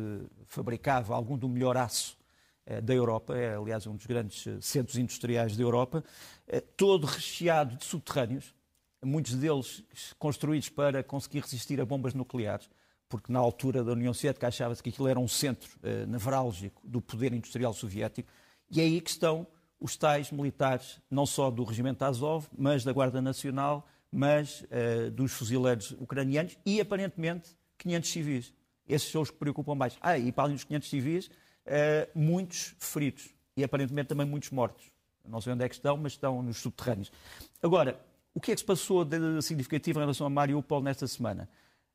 fabricava 0.47 1.15
algum 1.15 1.37
do 1.37 1.49
melhor 1.49 1.77
aço 1.77 2.17
uh, 2.67 2.81
da 2.81 2.95
Europa. 2.95 3.37
É, 3.37 3.57
aliás, 3.57 3.85
um 3.89 3.97
dos 3.97 4.07
grandes 4.07 4.47
eh, 4.47 4.59
centros 4.61 4.97
industriais 4.97 5.57
da 5.57 5.63
Europa. 5.63 6.05
Todo 6.77 7.05
recheado 7.05 7.77
de 7.77 7.85
subterrâneos 7.85 8.55
muitos 9.05 9.35
deles 9.35 9.85
construídos 10.19 10.69
para 10.69 11.03
conseguir 11.03 11.41
resistir 11.41 11.81
a 11.81 11.85
bombas 11.85 12.15
nucleares, 12.15 12.69
porque 13.09 13.33
na 13.33 13.39
altura 13.39 13.85
da 13.85 13.93
União 13.93 14.13
Soviética 14.13 14.49
achava-se 14.49 14.83
que 14.83 14.91
aquilo 14.91 15.09
era 15.09 15.21
um 15.21 15.29
centro 15.29 15.71
uh, 15.79 16.07
nevrálgico 16.07 16.81
do 16.85 17.01
poder 17.01 17.33
industrial 17.33 17.73
soviético, 17.73 18.29
e 18.71 18.81
é 18.81 18.85
aí 18.85 19.01
que 19.01 19.11
estão 19.11 19.47
os 19.79 19.97
tais 19.97 20.31
militares, 20.31 21.01
não 21.11 21.27
só 21.27 21.51
do 21.51 21.63
regimento 21.63 22.05
Azov, 22.05 22.47
mas 22.57 22.85
da 22.85 22.93
Guarda 22.93 23.21
Nacional, 23.21 23.87
mas 24.11 24.63
uh, 24.63 25.11
dos 25.11 25.33
fuzileiros 25.33 25.91
ucranianos 25.93 26.57
e, 26.65 26.81
aparentemente, 26.81 27.57
500 27.79 28.11
civis. 28.11 28.55
Esses 28.89 29.11
são 29.11 29.23
os 29.23 29.31
que 29.31 29.37
preocupam 29.37 29.75
mais. 29.75 29.97
Ah, 30.01 30.17
e 30.17 30.31
para 30.31 30.45
além 30.45 30.55
dos 30.55 30.65
500 30.65 30.89
civis, 30.89 31.27
uh, 31.27 31.31
muitos 32.15 32.75
feridos 32.79 33.35
e, 33.57 33.65
aparentemente, 33.65 34.09
também 34.09 34.27
muitos 34.27 34.51
mortos. 34.51 34.91
Não 35.27 35.41
sei 35.41 35.53
onde 35.53 35.65
é 35.65 35.69
que 35.69 35.75
estão, 35.75 35.97
mas 35.97 36.13
estão 36.13 36.43
nos 36.43 36.59
subterrâneos. 36.59 37.11
Agora, 37.63 37.99
o 38.35 38.41
que 38.41 38.51
é 38.51 38.55
que 38.55 38.61
se 38.61 38.67
passou 38.67 39.05
de 39.05 39.41
significativo 39.43 40.01
em 40.01 40.03
relação 40.03 40.27
a 40.27 40.31
Mariupol 40.31 40.83
nesta 40.83 41.07
semana? 41.07 41.49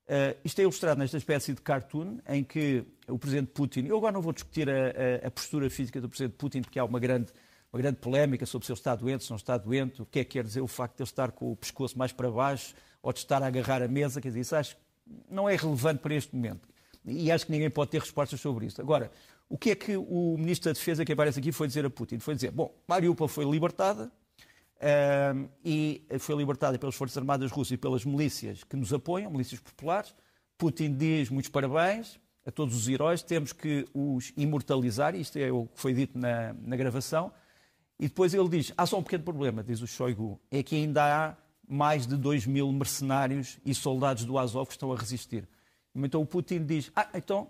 Uh, 0.08 0.34
isto 0.44 0.58
é 0.60 0.64
ilustrado 0.64 0.98
nesta 0.98 1.18
espécie 1.18 1.54
de 1.54 1.62
cartoon 1.62 2.18
em 2.28 2.44
que 2.44 2.84
o 3.08 3.20
Presidente 3.20 3.52
Putin, 3.52 3.86
eu 3.86 3.98
agora 3.98 4.12
não 4.12 4.22
vou 4.22 4.34
discutir 4.34 4.68
a, 4.68 4.74
a, 4.74 5.28
a, 5.28 5.32
postura 5.32 5.70
física 5.70 6.02
do 6.02 6.10
Presidente 6.10 6.36
Putin, 6.36 6.62
porque 6.62 6.80
há 6.80 6.86
uma 6.86 7.00
grande, 7.00 7.32
uma 7.72 7.80
grande 7.80 7.98
polémica 7.98 8.44
sobre 8.46 8.66
se 8.66 8.72
ele 8.72 8.80
está 8.80 8.96
doente, 8.96 9.24
se 9.24 9.30
não 9.30 9.38
está 9.38 9.56
doente, 9.56 10.02
o 10.02 10.06
que 10.08 10.20
é 10.20 10.24
que 10.24 10.32
quer 10.32 10.44
dizer 10.44 10.62
o 10.62 10.68
facto 10.68 10.96
de 10.96 11.04
ele 11.04 11.10
estar 11.10 11.32
com 11.32 11.52
o 11.52 11.56
pescoço 11.56 11.96
mais 11.96 12.12
para 12.12 12.32
baixo 12.32 12.74
ou 13.04 13.14
de 13.14 13.20
estar 13.20 13.44
a 13.44 13.46
agarrar 13.46 13.84
a 13.84 13.88
mesa, 13.88 14.20
quer 14.20 14.30
dizer, 14.30 14.40
isso 14.40 14.56
acho 14.56 14.76
que 14.76 14.82
não 15.30 15.48
é 15.48 15.56
relevante 15.56 16.02
para 16.02 16.16
este 16.16 16.36
momento. 16.36 16.68
E 17.06 17.32
acho 17.32 17.46
que 17.46 17.52
ninguém 17.52 17.70
pode 17.70 17.92
ter 17.92 18.00
respostas 18.00 18.42
sobre 18.42 18.66
isso. 18.66 18.82
Agora, 18.82 19.12
o 19.48 19.58
que 19.58 19.72
é 19.72 19.76
que 19.76 19.96
o 19.96 20.36
Ministro 20.40 20.70
da 20.70 20.74
Defesa 20.74 21.06
que 21.06 21.12
aparece 21.12 21.40
aqui 21.40 21.52
foi 21.52 21.68
dizer 21.68 21.86
a 21.86 21.90
Putin? 21.90 22.18
Foi 22.18 22.34
dizer, 22.34 22.50
bom, 22.50 22.74
Mariupol 22.88 23.28
foi 23.28 23.46
libertada, 23.46 24.12
E 25.64 26.06
foi 26.20 26.36
libertada 26.36 26.78
pelas 26.80 26.96
Forças 26.96 27.18
Armadas 27.18 27.52
Russas 27.52 27.74
e 27.74 27.78
pelas 27.78 28.06
milícias 28.06 28.64
que 28.64 28.76
nos 28.76 28.94
apoiam, 28.94 29.32
milícias 29.32 29.60
populares. 29.60 30.16
Putin 30.58 30.96
diz 30.96 31.30
muitos 31.30 31.50
parabéns 31.50 32.20
a 32.46 32.52
todos 32.52 32.76
os 32.76 32.88
heróis, 32.88 33.22
temos 33.22 33.54
que 33.54 33.86
os 33.94 34.34
imortalizar, 34.36 35.16
isto 35.16 35.38
é 35.38 35.52
o 35.52 35.68
que 35.68 35.80
foi 35.80 35.94
dito 35.94 36.18
na, 36.18 36.54
na 36.54 36.76
gravação. 36.76 37.32
E 38.00 38.08
depois 38.08 38.34
ele 38.34 38.48
diz: 38.48 38.74
há 38.78 38.86
só 38.86 38.98
um 38.98 39.04
pequeno 39.04 39.24
problema, 39.24 39.64
diz 39.64 39.82
o 39.82 39.88
Shoigu, 39.88 40.40
é 40.50 40.64
que 40.64 40.76
ainda 40.76 41.04
há 41.04 41.36
mais 41.68 42.08
de 42.08 42.16
2 42.16 42.48
mil 42.48 42.72
mercenários 42.72 43.60
e 43.66 43.76
soldados 43.76 44.26
do 44.26 44.38
Azov 44.38 44.68
que 44.68 44.74
estão 44.74 44.92
a 44.92 44.96
resistir. 44.96 45.48
Então 45.94 46.22
o 46.22 46.26
Putin 46.26 46.66
diz: 46.66 46.92
ah, 46.96 47.10
então 47.14 47.50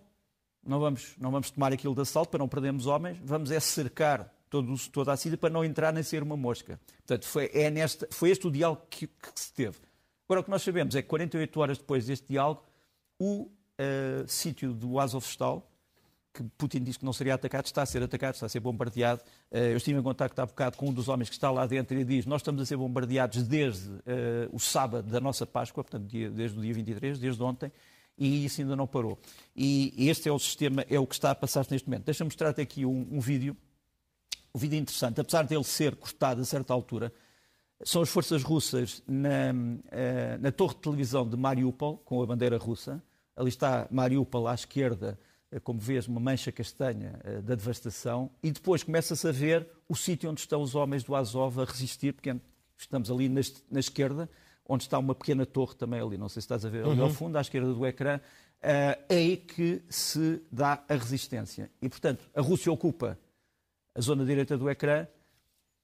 não 0.65 0.79
vamos, 0.79 1.15
não 1.17 1.31
vamos 1.31 1.51
tomar 1.51 1.71
aquilo 1.71 1.95
de 1.95 2.01
assalto 2.01 2.29
para 2.29 2.39
não 2.39 2.47
perdermos 2.47 2.87
homens, 2.87 3.17
vamos 3.23 3.51
é 3.51 3.59
cercar 3.59 4.33
todo, 4.49 4.75
toda 4.89 5.11
a 5.11 5.17
Síria 5.17 5.37
para 5.37 5.49
não 5.49 5.63
entrar 5.63 5.93
nem 5.93 6.03
ser 6.03 6.23
uma 6.23 6.35
mosca. 6.35 6.79
Portanto, 6.97 7.25
foi, 7.25 7.49
é 7.53 7.69
nesta, 7.69 8.07
foi 8.11 8.31
este 8.31 8.47
o 8.47 8.51
diálogo 8.51 8.81
que, 8.89 9.07
que, 9.07 9.31
se 9.35 9.53
teve. 9.53 9.77
Agora, 10.27 10.41
o 10.41 10.43
que 10.43 10.49
nós 10.49 10.61
sabemos 10.61 10.95
é 10.95 11.01
que 11.01 11.07
48 11.07 11.59
horas 11.59 11.77
depois 11.77 12.05
deste 12.05 12.27
diálogo, 12.27 12.63
o 13.19 13.43
uh, 13.43 14.27
sítio 14.27 14.73
do 14.73 14.99
Azovstal, 14.99 15.67
que 16.33 16.43
Putin 16.57 16.83
disse 16.83 16.99
que 16.99 17.05
não 17.05 17.13
seria 17.13 17.33
atacado, 17.33 17.65
está 17.65 17.81
a 17.81 17.85
ser 17.85 18.03
atacado, 18.03 18.35
está 18.35 18.45
a 18.45 18.49
ser 18.49 18.59
bombardeado. 18.59 19.21
Uh, 19.51 19.57
eu 19.57 19.77
estive 19.77 19.99
em 19.99 20.03
contato 20.03 20.37
há 20.39 20.45
bocado 20.45 20.77
com 20.77 20.89
um 20.89 20.93
dos 20.93 21.07
homens 21.07 21.29
que 21.29 21.35
está 21.35 21.49
lá 21.51 21.65
dentro 21.65 21.97
e 21.97 22.03
diz 22.03 22.25
nós 22.25 22.41
estamos 22.41 22.61
a 22.61 22.65
ser 22.65 22.77
bombardeados 22.77 23.43
desde 23.43 23.89
uh, 23.89 24.01
o 24.51 24.59
sábado 24.59 25.09
da 25.09 25.19
nossa 25.19 25.45
Páscoa, 25.45 25.83
portanto, 25.83 26.07
dia, 26.07 26.29
desde 26.29 26.57
o 26.57 26.61
dia 26.61 26.73
23, 26.73 27.19
desde 27.19 27.41
ontem, 27.41 27.71
e 28.17 28.45
isso 28.45 28.61
ainda 28.61 28.75
não 28.75 28.85
parou. 28.85 29.17
E 29.55 30.09
este 30.09 30.27
é 30.27 30.31
o 30.31 30.37
sistema, 30.37 30.85
é 30.89 30.99
o 30.99 31.07
que 31.07 31.15
está 31.15 31.31
a 31.31 31.35
passar-se 31.35 31.71
neste 31.71 31.87
momento. 31.87 32.05
Deixa-me 32.05 32.27
mostrar-te 32.27 32.61
aqui 32.61 32.85
um, 32.85 33.07
um 33.11 33.19
vídeo 33.19 33.55
o 34.53 34.57
vídeo 34.57 34.75
é 34.75 34.79
interessante, 34.79 35.21
apesar 35.21 35.43
dele 35.43 35.63
ser 35.63 35.95
cortado 35.95 36.41
a 36.41 36.45
certa 36.45 36.73
altura, 36.73 37.13
são 37.83 38.01
as 38.01 38.09
forças 38.09 38.43
russas 38.43 39.01
na, 39.07 39.53
eh, 39.91 40.37
na 40.39 40.51
torre 40.51 40.75
de 40.75 40.81
televisão 40.81 41.27
de 41.27 41.37
Mariupol, 41.37 41.97
com 41.99 42.21
a 42.21 42.25
bandeira 42.25 42.57
russa. 42.57 43.01
Ali 43.35 43.49
está 43.49 43.87
Mariupol 43.89 44.47
à 44.47 44.53
esquerda, 44.53 45.17
eh, 45.51 45.59
como 45.59 45.79
vês, 45.79 46.07
uma 46.07 46.19
mancha 46.19 46.51
castanha 46.51 47.19
eh, 47.23 47.41
da 47.41 47.55
devastação. 47.55 48.29
E 48.43 48.51
depois 48.51 48.83
começa-se 48.83 49.25
a 49.27 49.31
ver 49.31 49.67
o 49.87 49.95
sítio 49.95 50.29
onde 50.29 50.41
estão 50.41 50.61
os 50.61 50.75
homens 50.75 51.03
do 51.03 51.15
Azov 51.15 51.61
a 51.61 51.63
resistir, 51.63 52.13
porque 52.13 52.35
estamos 52.77 53.09
ali 53.09 53.29
na, 53.29 53.41
na 53.71 53.79
esquerda, 53.79 54.29
onde 54.67 54.83
está 54.83 54.99
uma 54.99 55.15
pequena 55.15 55.45
torre 55.45 55.75
também 55.75 56.01
ali. 56.01 56.17
Não 56.17 56.27
sei 56.27 56.41
se 56.41 56.45
estás 56.45 56.65
a 56.65 56.69
ver 56.69 56.83
ali 56.83 56.99
uhum. 56.99 57.05
ao 57.05 57.09
fundo, 57.09 57.37
à 57.37 57.41
esquerda 57.41 57.73
do 57.73 57.85
ecrã. 57.85 58.19
É 58.61 58.99
aí 59.09 59.37
que 59.37 59.81
se 59.89 60.41
dá 60.51 60.83
a 60.89 60.95
resistência. 60.95 61.71
E, 61.81 61.87
portanto, 61.87 62.25
a 62.35 62.41
Rússia 62.41 62.69
ocupa 62.69 63.17
a 63.99 64.01
zona 64.01 64.23
direita 64.23 64.57
do 64.57 64.69
ecrã, 64.69 65.05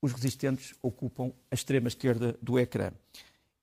os 0.02 0.14
resistentes 0.14 0.74
ocupam 0.82 1.34
a 1.52 1.54
extrema 1.54 1.90
esquerda 1.90 2.38
do 2.42 2.58
ecrã. 2.58 2.92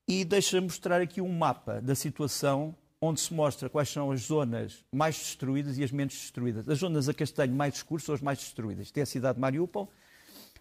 E 0.06 0.26
deixa 0.26 0.60
mostrar 0.60 1.00
aqui 1.00 1.22
um 1.22 1.32
mapa 1.32 1.80
da 1.80 1.94
situação 1.94 2.76
onde 3.00 3.18
se 3.18 3.32
mostra 3.32 3.70
quais 3.70 3.88
são 3.88 4.12
as 4.12 4.20
zonas 4.20 4.84
mais 4.92 5.16
destruídas 5.16 5.78
e 5.78 5.82
as 5.82 5.90
menos 5.90 6.12
destruídas. 6.12 6.68
As 6.68 6.78
zonas 6.78 7.08
a 7.08 7.14
castanho 7.14 7.54
mais 7.54 7.76
escuras 7.76 8.04
são 8.04 8.14
as 8.14 8.20
mais 8.20 8.40
destruídas. 8.40 8.90
Tem 8.90 9.02
a 9.02 9.06
cidade 9.06 9.36
de 9.36 9.40
Mariupol, 9.40 9.90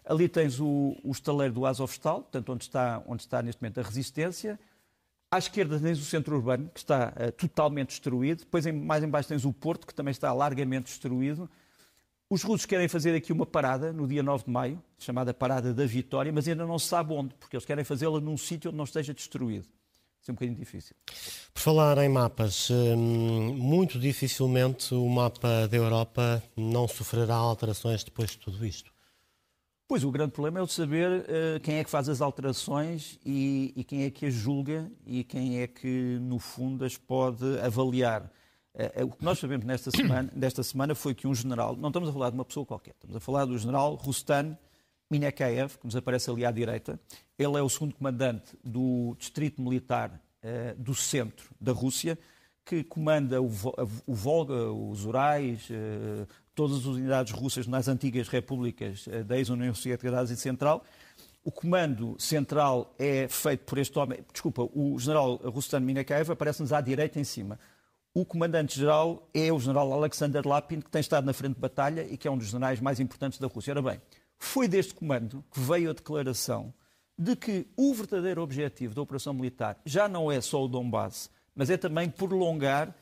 ali 0.06 0.26
tens 0.26 0.58
o, 0.58 0.96
o 1.04 1.12
estaleiro 1.12 1.52
do 1.52 1.66
Azovstal, 1.66 2.22
portanto, 2.22 2.50
onde 2.50 2.64
está, 2.64 3.02
onde 3.06 3.22
está 3.22 3.42
neste 3.42 3.60
momento 3.60 3.78
a 3.78 3.82
resistência. 3.82 4.58
À 5.30 5.36
esquerda 5.36 5.78
tens 5.78 5.98
o 5.98 6.04
centro 6.04 6.34
urbano, 6.34 6.70
que 6.72 6.80
está 6.80 7.12
uh, 7.14 7.30
totalmente 7.32 7.90
destruído. 7.90 8.38
Depois, 8.38 8.64
em, 8.64 8.72
mais 8.72 9.04
embaixo, 9.04 9.28
tens 9.28 9.44
o 9.44 9.52
porto, 9.52 9.86
que 9.86 9.94
também 9.94 10.12
está 10.12 10.32
largamente 10.32 10.86
destruído. 10.86 11.48
Os 12.32 12.42
russos 12.42 12.64
querem 12.64 12.88
fazer 12.88 13.14
aqui 13.14 13.30
uma 13.30 13.44
parada 13.44 13.92
no 13.92 14.08
dia 14.08 14.22
9 14.22 14.44
de 14.44 14.50
maio, 14.50 14.82
chamada 14.96 15.34
Parada 15.34 15.74
da 15.74 15.84
Vitória, 15.84 16.32
mas 16.32 16.48
ainda 16.48 16.64
não 16.64 16.78
se 16.78 16.86
sabe 16.86 17.12
onde, 17.12 17.34
porque 17.34 17.54
eles 17.54 17.66
querem 17.66 17.84
fazê-la 17.84 18.18
num 18.22 18.38
sítio 18.38 18.70
onde 18.70 18.78
não 18.78 18.84
esteja 18.84 19.12
destruído. 19.12 19.66
Isso 20.18 20.30
é 20.30 20.32
um 20.32 20.34
bocadinho 20.34 20.56
difícil. 20.56 20.96
Por 21.52 21.60
falar 21.60 21.98
em 21.98 22.08
mapas, 22.08 22.70
hum, 22.70 23.54
muito 23.54 23.98
dificilmente 23.98 24.94
o 24.94 25.06
mapa 25.10 25.68
da 25.68 25.76
Europa 25.76 26.42
não 26.56 26.88
sofrerá 26.88 27.34
alterações 27.34 28.02
depois 28.02 28.30
de 28.30 28.38
tudo 28.38 28.64
isto. 28.64 28.90
Pois, 29.86 30.02
o 30.02 30.10
grande 30.10 30.32
problema 30.32 30.60
é 30.60 30.62
o 30.62 30.66
de 30.66 30.72
saber 30.72 31.10
uh, 31.10 31.60
quem 31.60 31.74
é 31.74 31.84
que 31.84 31.90
faz 31.90 32.08
as 32.08 32.22
alterações 32.22 33.18
e, 33.26 33.74
e, 33.76 33.84
quem 33.84 34.04
é 34.04 34.10
que 34.10 34.24
as 34.24 34.32
julga 34.32 34.90
e 35.06 35.22
quem 35.22 35.60
é 35.60 35.66
que, 35.66 36.18
no 36.22 36.38
fundo, 36.38 36.82
as 36.82 36.96
pode 36.96 37.44
avaliar. 37.60 38.32
Eh, 38.74 38.92
eh, 38.96 39.04
o 39.04 39.10
que 39.10 39.24
nós 39.24 39.38
sabemos 39.38 39.66
nesta 39.66 39.90
semana, 39.90 40.30
semana 40.62 40.94
foi 40.94 41.14
que 41.14 41.26
um 41.26 41.34
general, 41.34 41.76
não 41.76 41.88
estamos 41.88 42.08
a 42.08 42.12
falar 42.12 42.30
de 42.30 42.34
uma 42.36 42.44
pessoa 42.44 42.64
qualquer, 42.64 42.94
estamos 42.94 43.16
a 43.16 43.20
falar 43.20 43.44
do 43.44 43.56
general 43.58 43.94
Rustan 43.94 44.56
Minakaev, 45.10 45.78
que 45.78 45.84
nos 45.84 45.94
aparece 45.94 46.30
ali 46.30 46.44
à 46.44 46.50
direita. 46.50 46.98
Ele 47.38 47.58
é 47.58 47.62
o 47.62 47.68
segundo 47.68 47.94
comandante 47.94 48.56
do 48.64 49.14
distrito 49.18 49.60
militar 49.60 50.10
uh, 50.42 50.80
do 50.80 50.94
centro 50.94 51.50
da 51.60 51.72
Rússia, 51.72 52.18
que 52.64 52.82
comanda 52.82 53.42
o, 53.42 53.48
Volga, 54.06 54.72
os 54.72 55.04
Urais, 55.04 55.68
uh, 55.68 56.26
todas 56.54 56.78
as 56.78 56.84
unidades 56.86 57.32
russas 57.32 57.66
nas 57.66 57.88
antigas 57.88 58.28
repúblicas 58.28 59.06
uh, 59.06 59.22
da 59.22 59.36
ex-União 59.36 59.74
Soviética 59.74 60.10
da 60.10 60.20
Ásia 60.20 60.36
Central. 60.36 60.82
O 61.44 61.50
comando 61.50 62.16
central 62.18 62.94
é 62.98 63.28
feito 63.28 63.64
por 63.64 63.76
este 63.76 63.98
homem, 63.98 64.24
desculpa, 64.32 64.62
o 64.62 64.96
general 64.98 65.36
Rustan 65.44 65.80
Minakaev 65.80 66.30
aparece-nos 66.30 66.72
à 66.72 66.80
direita 66.80 67.20
em 67.20 67.24
cima. 67.24 67.58
O 68.14 68.26
comandante-geral 68.26 69.26
é 69.32 69.50
o 69.50 69.58
general 69.58 69.90
Alexander 69.90 70.46
Lapin, 70.46 70.82
que 70.82 70.90
tem 70.90 71.00
estado 71.00 71.24
na 71.24 71.32
frente 71.32 71.54
de 71.54 71.60
batalha 71.60 72.06
e 72.10 72.18
que 72.18 72.28
é 72.28 72.30
um 72.30 72.36
dos 72.36 72.48
generais 72.48 72.78
mais 72.78 73.00
importantes 73.00 73.38
da 73.38 73.46
Rússia. 73.46 73.72
Ora 73.72 73.80
bem, 73.80 74.02
foi 74.38 74.68
deste 74.68 74.92
comando 74.92 75.42
que 75.50 75.58
veio 75.58 75.88
a 75.88 75.94
declaração 75.94 76.74
de 77.18 77.34
que 77.34 77.66
o 77.74 77.94
verdadeiro 77.94 78.42
objetivo 78.42 78.94
da 78.94 79.00
operação 79.00 79.32
militar 79.32 79.80
já 79.86 80.08
não 80.08 80.30
é 80.30 80.42
só 80.42 80.62
o 80.62 80.68
Donbass, 80.68 81.30
mas 81.54 81.70
é 81.70 81.78
também 81.78 82.10
prolongar 82.10 82.90
uh, 82.90 82.94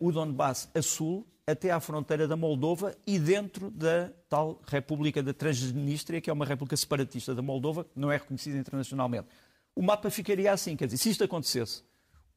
o 0.00 0.10
Donbass 0.10 0.70
a 0.74 0.80
sul 0.80 1.26
até 1.46 1.70
à 1.70 1.78
fronteira 1.78 2.26
da 2.26 2.36
Moldova 2.36 2.96
e 3.06 3.18
dentro 3.18 3.70
da 3.70 4.10
tal 4.30 4.62
República 4.66 5.22
da 5.22 5.34
Transnistria, 5.34 6.22
que 6.22 6.30
é 6.30 6.32
uma 6.32 6.46
república 6.46 6.76
separatista 6.76 7.34
da 7.34 7.42
Moldova, 7.42 7.86
não 7.94 8.10
é 8.10 8.16
reconhecida 8.16 8.56
internacionalmente. 8.56 9.26
O 9.74 9.82
mapa 9.82 10.08
ficaria 10.08 10.52
assim, 10.52 10.74
quer 10.74 10.86
dizer, 10.86 10.98
se 10.98 11.10
isto 11.10 11.24
acontecesse, 11.24 11.82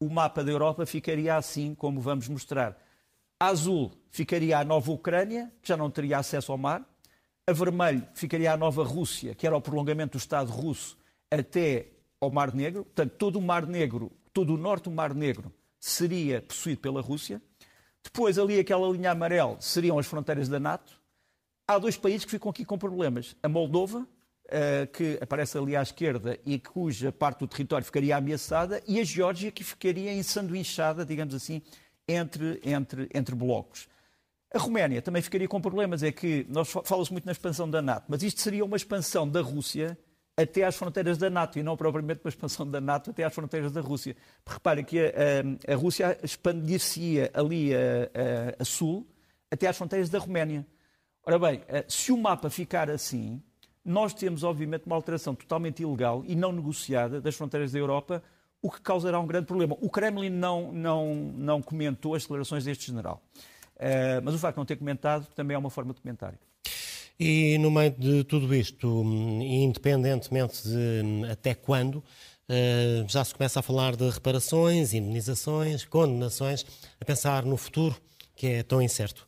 o 0.00 0.08
mapa 0.08 0.44
da 0.44 0.50
Europa 0.50 0.84
ficaria 0.86 1.36
assim 1.36 1.74
como 1.74 2.00
vamos 2.00 2.28
mostrar. 2.28 2.76
A 3.40 3.48
azul 3.48 3.92
ficaria 4.10 4.58
a 4.58 4.64
nova 4.64 4.90
Ucrânia, 4.90 5.52
que 5.62 5.68
já 5.68 5.76
não 5.76 5.90
teria 5.90 6.18
acesso 6.18 6.52
ao 6.52 6.58
mar. 6.58 6.84
A 7.46 7.52
vermelho 7.52 8.06
ficaria 8.14 8.52
a 8.52 8.56
nova 8.56 8.82
Rússia, 8.82 9.34
que 9.34 9.46
era 9.46 9.56
o 9.56 9.60
prolongamento 9.60 10.18
do 10.18 10.20
Estado 10.20 10.50
russo 10.50 10.96
até 11.30 11.88
ao 12.20 12.30
Mar 12.30 12.54
Negro. 12.54 12.84
Portanto, 12.84 13.12
todo 13.12 13.38
o 13.38 13.42
Mar 13.42 13.66
Negro, 13.66 14.10
todo 14.32 14.54
o 14.54 14.56
norte 14.56 14.84
do 14.84 14.90
Mar 14.90 15.14
Negro 15.14 15.52
seria 15.78 16.42
possuído 16.42 16.80
pela 16.80 17.00
Rússia. 17.00 17.40
Depois, 18.02 18.38
ali, 18.38 18.58
aquela 18.58 18.88
linha 18.88 19.10
amarela 19.10 19.60
seriam 19.60 19.98
as 19.98 20.06
fronteiras 20.06 20.48
da 20.48 20.58
NATO. 20.58 21.00
Há 21.68 21.78
dois 21.78 21.96
países 21.96 22.24
que 22.24 22.30
ficam 22.30 22.50
aqui 22.50 22.64
com 22.64 22.78
problemas. 22.78 23.36
A 23.42 23.48
Moldova, 23.48 24.06
que 24.92 25.18
aparece 25.20 25.58
ali 25.58 25.74
à 25.74 25.82
esquerda 25.82 26.38
e 26.46 26.58
cuja 26.58 27.10
parte 27.10 27.40
do 27.40 27.48
território 27.48 27.84
ficaria 27.84 28.16
ameaçada, 28.16 28.82
e 28.86 29.00
a 29.00 29.04
Geórgia, 29.04 29.50
que 29.50 29.64
ficaria 29.64 30.12
ensanduinchada, 30.12 31.04
digamos 31.04 31.34
assim, 31.34 31.62
entre, 32.06 32.60
entre, 32.64 33.08
entre 33.12 33.34
blocos. 33.34 33.88
A 34.54 34.58
Roménia 34.58 35.02
também 35.02 35.20
ficaria 35.20 35.48
com 35.48 35.60
problemas, 35.60 36.02
é 36.02 36.12
que 36.12 36.46
nós 36.48 36.70
fala-se 36.84 37.12
muito 37.12 37.26
na 37.26 37.32
expansão 37.32 37.68
da 37.68 37.82
NATO, 37.82 38.04
mas 38.08 38.22
isto 38.22 38.40
seria 38.40 38.64
uma 38.64 38.76
expansão 38.76 39.28
da 39.28 39.40
Rússia 39.40 39.98
até 40.36 40.64
às 40.64 40.76
fronteiras 40.76 41.16
da 41.16 41.30
NATO 41.30 41.58
e 41.58 41.62
não 41.62 41.76
propriamente 41.76 42.20
uma 42.22 42.28
expansão 42.28 42.70
da 42.70 42.80
NATO 42.80 43.10
até 43.10 43.24
às 43.24 43.34
fronteiras 43.34 43.72
da 43.72 43.80
Rússia. 43.80 44.14
Repare 44.46 44.84
que 44.84 45.00
a, 45.00 45.10
a, 45.68 45.72
a 45.72 45.76
Rússia 45.76 46.18
expandir-se-ia 46.22 47.30
ali 47.32 47.74
a, 47.74 47.78
a, 47.78 48.62
a, 48.62 48.64
sul 48.64 49.06
até 49.50 49.66
às 49.66 49.76
fronteiras 49.76 50.10
da 50.10 50.18
Roménia. 50.18 50.66
Ora 51.24 51.38
bem, 51.38 51.62
eh, 51.68 51.84
se 51.88 52.12
o 52.12 52.18
mapa 52.18 52.50
ficar 52.50 52.90
assim, 52.90 53.42
nós 53.86 54.12
temos, 54.12 54.42
obviamente, 54.42 54.84
uma 54.86 54.96
alteração 54.96 55.34
totalmente 55.34 55.82
ilegal 55.82 56.24
e 56.26 56.34
não 56.34 56.50
negociada 56.50 57.20
das 57.20 57.36
fronteiras 57.36 57.72
da 57.72 57.78
Europa, 57.78 58.22
o 58.60 58.70
que 58.70 58.80
causará 58.80 59.20
um 59.20 59.26
grande 59.26 59.46
problema. 59.46 59.76
O 59.80 59.88
Kremlin 59.88 60.30
não, 60.30 60.72
não, 60.72 61.14
não 61.14 61.62
comentou 61.62 62.14
as 62.14 62.22
declarações 62.22 62.64
deste 62.64 62.86
general. 62.86 63.22
Uh, 63.76 64.20
mas 64.24 64.34
o 64.34 64.38
facto 64.38 64.56
de 64.56 64.58
não 64.58 64.66
ter 64.66 64.76
comentado 64.76 65.26
também 65.34 65.54
é 65.54 65.58
uma 65.58 65.70
forma 65.70 65.94
de 65.94 66.00
comentário. 66.00 66.38
E 67.18 67.56
no 67.58 67.70
meio 67.70 67.92
de 67.92 68.24
tudo 68.24 68.54
isto, 68.54 69.02
independentemente 69.40 70.62
de 70.68 71.30
até 71.30 71.54
quando, 71.54 72.02
eh, 72.48 73.04
já 73.08 73.24
se 73.24 73.34
começa 73.34 73.60
a 73.60 73.62
falar 73.62 73.96
de 73.96 74.08
reparações, 74.08 74.92
indenizações, 74.92 75.84
condenações, 75.84 76.64
a 77.00 77.04
pensar 77.04 77.44
no 77.44 77.56
futuro, 77.56 77.96
que 78.34 78.46
é 78.46 78.62
tão 78.62 78.82
incerto. 78.82 79.26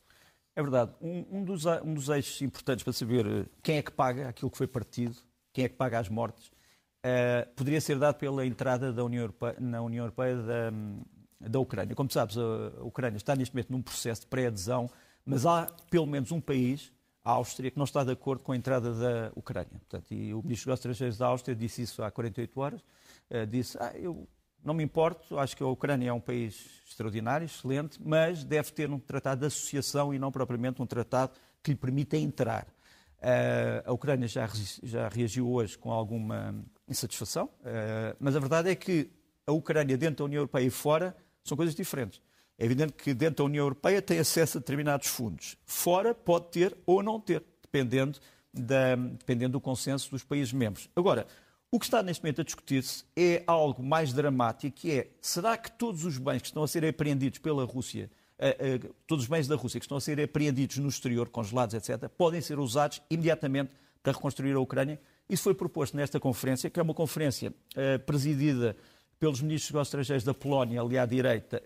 É 0.58 0.60
verdade. 0.60 0.90
Um, 1.00 1.24
um, 1.30 1.44
dos, 1.44 1.66
um 1.84 1.94
dos 1.94 2.08
eixos 2.08 2.42
importantes 2.42 2.82
para 2.82 2.92
saber 2.92 3.24
eh, 3.24 3.46
quem 3.62 3.76
é 3.76 3.82
que 3.82 3.92
paga 3.92 4.28
aquilo 4.28 4.50
que 4.50 4.58
foi 4.58 4.66
partido, 4.66 5.14
quem 5.52 5.64
é 5.64 5.68
que 5.68 5.76
paga 5.76 6.00
as 6.00 6.08
mortes, 6.08 6.48
uh, 6.48 7.48
poderia 7.54 7.80
ser 7.80 7.96
dado 7.96 8.16
pela 8.16 8.44
entrada 8.44 8.92
da 8.92 9.04
União 9.04 9.20
Europeia, 9.20 9.54
na 9.60 9.80
União 9.80 10.02
Europeia 10.02 10.34
da, 10.34 11.48
da 11.48 11.60
Ucrânia. 11.60 11.94
Como 11.94 12.10
sabes, 12.10 12.36
a 12.36 12.82
Ucrânia 12.82 13.18
está 13.18 13.36
neste 13.36 13.54
momento 13.54 13.70
num 13.70 13.80
processo 13.80 14.22
de 14.22 14.26
pré-adesão, 14.26 14.90
mas 15.24 15.46
há 15.46 15.68
pelo 15.88 16.08
menos 16.08 16.32
um 16.32 16.40
país 16.40 16.92
a 17.24 17.30
Áustria, 17.30 17.70
que 17.70 17.78
não 17.78 17.84
está 17.84 18.02
de 18.02 18.10
acordo 18.10 18.42
com 18.42 18.50
a 18.50 18.56
entrada 18.56 18.92
da 18.92 19.30
Ucrânia. 19.36 19.78
Portanto, 19.78 20.12
e 20.12 20.34
o 20.34 20.42
Ministro 20.42 20.72
dos 20.72 20.80
Estrangeiros 20.80 21.18
da 21.18 21.28
Áustria 21.28 21.54
disse 21.54 21.82
isso 21.82 22.02
há 22.02 22.10
48 22.10 22.60
horas. 22.60 22.80
Uh, 23.30 23.46
disse, 23.46 23.78
ah, 23.80 23.92
eu 23.94 24.26
não 24.64 24.74
me 24.74 24.82
importo, 24.82 25.38
acho 25.38 25.56
que 25.56 25.62
a 25.62 25.66
Ucrânia 25.66 26.10
é 26.10 26.12
um 26.12 26.20
país 26.20 26.82
extraordinário, 26.86 27.44
excelente, 27.44 27.98
mas 28.02 28.44
deve 28.44 28.72
ter 28.72 28.90
um 28.90 28.98
tratado 28.98 29.40
de 29.40 29.46
associação 29.46 30.12
e 30.12 30.18
não 30.18 30.30
propriamente 30.30 30.82
um 30.82 30.86
tratado 30.86 31.32
que 31.62 31.70
lhe 31.70 31.76
permita 31.76 32.16
entrar. 32.16 32.66
Uh, 33.18 33.82
a 33.84 33.92
Ucrânia 33.92 34.28
já, 34.28 34.48
já, 34.82 35.08
reagiu 35.08 35.50
hoje 35.50 35.76
com 35.76 35.90
alguma 35.90 36.54
insatisfação, 36.88 37.46
uh, 37.46 38.16
mas 38.20 38.36
a 38.36 38.40
verdade 38.40 38.70
é 38.70 38.74
que 38.74 39.10
a 39.46 39.52
Ucrânia 39.52 39.96
dentro 39.96 40.18
da 40.18 40.24
União 40.24 40.40
Europeia 40.40 40.66
e 40.66 40.70
fora 40.70 41.16
são 41.42 41.56
coisas 41.56 41.74
diferentes. 41.74 42.20
É 42.58 42.64
evidente 42.64 42.92
que 42.92 43.14
dentro 43.14 43.36
da 43.36 43.44
União 43.44 43.64
Europeia 43.64 44.02
tem 44.02 44.18
acesso 44.18 44.58
a 44.58 44.60
determinados 44.60 45.06
fundos. 45.06 45.56
Fora 45.64 46.14
pode 46.14 46.50
ter 46.50 46.76
ou 46.84 47.02
não 47.02 47.20
ter, 47.20 47.42
dependendo, 47.62 48.18
da, 48.52 48.96
dependendo 48.96 49.52
do 49.52 49.60
consenso 49.60 50.10
dos 50.10 50.24
países 50.24 50.52
membros. 50.52 50.88
Agora, 50.94 51.26
o 51.70 51.78
que 51.78 51.84
está 51.84 52.02
neste 52.02 52.22
momento 52.22 52.40
a 52.40 52.44
discutir-se 52.44 53.04
é 53.14 53.42
algo 53.46 53.82
mais 53.82 54.12
dramático, 54.12 54.74
que 54.74 54.90
é, 54.90 55.08
será 55.20 55.56
que 55.56 55.70
todos 55.72 56.04
os 56.04 56.16
bens 56.16 56.40
que 56.40 56.48
estão 56.48 56.62
a 56.62 56.68
ser 56.68 56.84
apreendidos 56.84 57.38
pela 57.38 57.64
Rússia, 57.64 58.10
uh, 58.38 58.86
uh, 58.86 58.94
todos 59.06 59.24
os 59.24 59.28
bens 59.28 59.46
da 59.46 59.54
Rússia 59.54 59.78
que 59.78 59.84
estão 59.84 59.98
a 59.98 60.00
ser 60.00 60.18
apreendidos 60.18 60.78
no 60.78 60.88
exterior, 60.88 61.28
congelados, 61.28 61.74
etc., 61.74 62.08
podem 62.08 62.40
ser 62.40 62.58
usados 62.58 63.02
imediatamente 63.10 63.70
para 64.02 64.12
reconstruir 64.12 64.54
a 64.54 64.60
Ucrânia? 64.60 64.98
Isso 65.28 65.42
foi 65.42 65.52
proposto 65.52 65.94
nesta 65.94 66.18
conferência, 66.18 66.70
que 66.70 66.80
é 66.80 66.82
uma 66.82 66.94
conferência 66.94 67.50
uh, 67.50 67.98
presidida 68.06 68.74
pelos 69.20 69.42
ministros 69.42 69.72
dos 69.72 69.88
estrangeiros 69.88 70.24
da 70.24 70.32
Polónia, 70.32 70.80
ali 70.80 70.96
à 70.96 71.04
direita, 71.04 71.60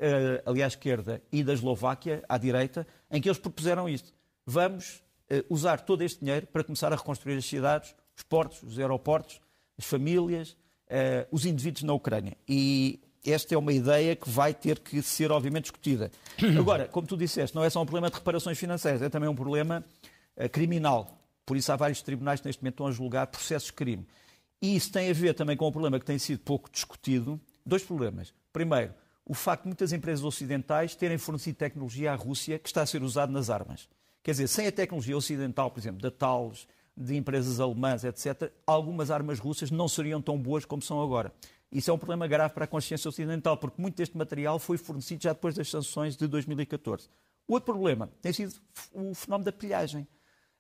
ali 0.47 0.63
à 0.63 0.67
esquerda, 0.67 1.23
e 1.31 1.45
da 1.45 1.53
Eslováquia, 1.53 2.25
à 2.27 2.39
direita, 2.39 2.87
em 3.11 3.21
que 3.21 3.29
eles 3.29 3.39
propuseram 3.39 3.87
isto. 3.87 4.11
Vamos 4.47 5.03
usar 5.51 5.83
todo 5.83 6.01
este 6.01 6.21
dinheiro 6.21 6.47
para 6.47 6.65
começar 6.65 6.91
a 6.95 6.97
reconstruir 6.97 7.37
as 7.37 7.45
cidades, 7.45 7.95
os 8.17 8.23
portos, 8.23 8.63
os 8.63 8.79
aeroportos, 8.79 9.39
as 9.79 9.85
famílias, 9.85 10.51
uh, 10.89 11.27
os 11.31 11.47
indivíduos 11.47 11.83
na 11.83 11.93
Ucrânia. 11.93 12.37
E 12.49 13.01
esta 13.25 13.55
é 13.55 13.59
uma 13.59 13.73
ideia 13.73 14.17
que 14.17 14.29
vai 14.29 14.53
ter 14.53 14.79
que 14.79 15.01
ser, 15.03 15.31
obviamente, 15.31 15.65
discutida. 15.65 16.11
Agora, 16.59 16.89
como 16.89 17.07
tu 17.07 17.17
disseste, 17.17 17.55
não 17.55 17.65
é 17.65 17.71
só 17.71 17.81
um 17.81 17.87
problema 17.87 18.11
de 18.11 18.17
reparações 18.17 18.59
financeiras, 18.59 19.03
é 19.03 19.09
também 19.09 19.29
um 19.29 19.35
problema 19.35 19.85
criminal. 20.51 21.23
Por 21.45 21.57
isso 21.57 21.71
há 21.73 21.77
vários 21.77 22.03
tribunais 22.03 22.41
que 22.41 22.47
neste 22.47 22.63
momento 22.63 22.75
estão 22.75 22.87
a 22.87 22.93
julgar 22.93 23.27
processos 23.27 23.67
de 23.67 23.75
crime. 23.75 24.07
E 24.61 24.77
isso 24.77 24.93
tem 24.93 25.11
a 25.11 25.13
ver 25.13 25.35
também 25.35 25.57
com 25.57 25.67
um 25.67 25.73
problema 25.73 25.99
que 25.99 26.07
tem 26.07 26.19
sido 26.19 26.39
pouco 26.41 26.71
discutido. 26.71 27.41
Dois 27.67 27.83
problemas. 27.83 28.33
Primeiro, 28.53 28.95
o 29.25 29.35
facto 29.35 29.63
de 29.63 29.69
muitas 29.69 29.93
empresas 29.93 30.25
ocidentais 30.25 30.95
terem 30.95 31.19
fornecido 31.19 31.57
tecnologia 31.57 32.13
à 32.13 32.15
Rússia 32.15 32.59
que 32.59 32.69
está 32.69 32.83
a 32.83 32.87
ser 32.87 33.03
usada 33.03 33.33
nas 33.33 33.51
armas. 33.51 33.89
Quer 34.23 34.33
dizer, 34.33 34.49
sem 34.49 34.67
a 34.69 34.73
tecnologia 34.73 35.17
ocidental, 35.17 35.71
por 35.71 35.81
exemplo, 35.81 36.01
da 36.01 36.11
Thales, 36.11 36.69
de 36.97 37.17
empresas 37.17 37.61
alemãs, 37.61 38.05
etc., 38.05 38.53
algumas 38.67 39.11
armas 39.11 39.39
russas 39.39 39.71
não 39.71 39.89
seriam 39.89 40.21
tão 40.21 40.39
boas 40.39 40.65
como 40.65 40.83
são 40.83 41.03
agora. 41.03 41.33
Isso 41.71 41.91
é 41.91 41.95
um 41.95 41.99
problema 41.99 42.27
grave 42.27 42.53
para 42.53 42.65
a 42.65 42.69
consciência 42.69 43.09
ocidental, 43.09 43.57
porque 43.57 43.81
muito 43.81 43.97
deste 43.97 44.17
material 44.17 44.59
foi 44.59 44.77
fornecido 44.77 45.23
já 45.23 45.33
depois 45.33 45.55
das 45.55 45.71
sanções 45.71 46.17
de 46.17 46.27
2014. 46.27 47.09
O 47.49 47.55
outro 47.55 47.73
problema 47.73 48.11
tem 48.21 48.33
sido 48.33 48.55
o 48.93 49.15
fenómeno 49.15 49.47
da 49.47 49.53
pilhagem. 49.53 50.07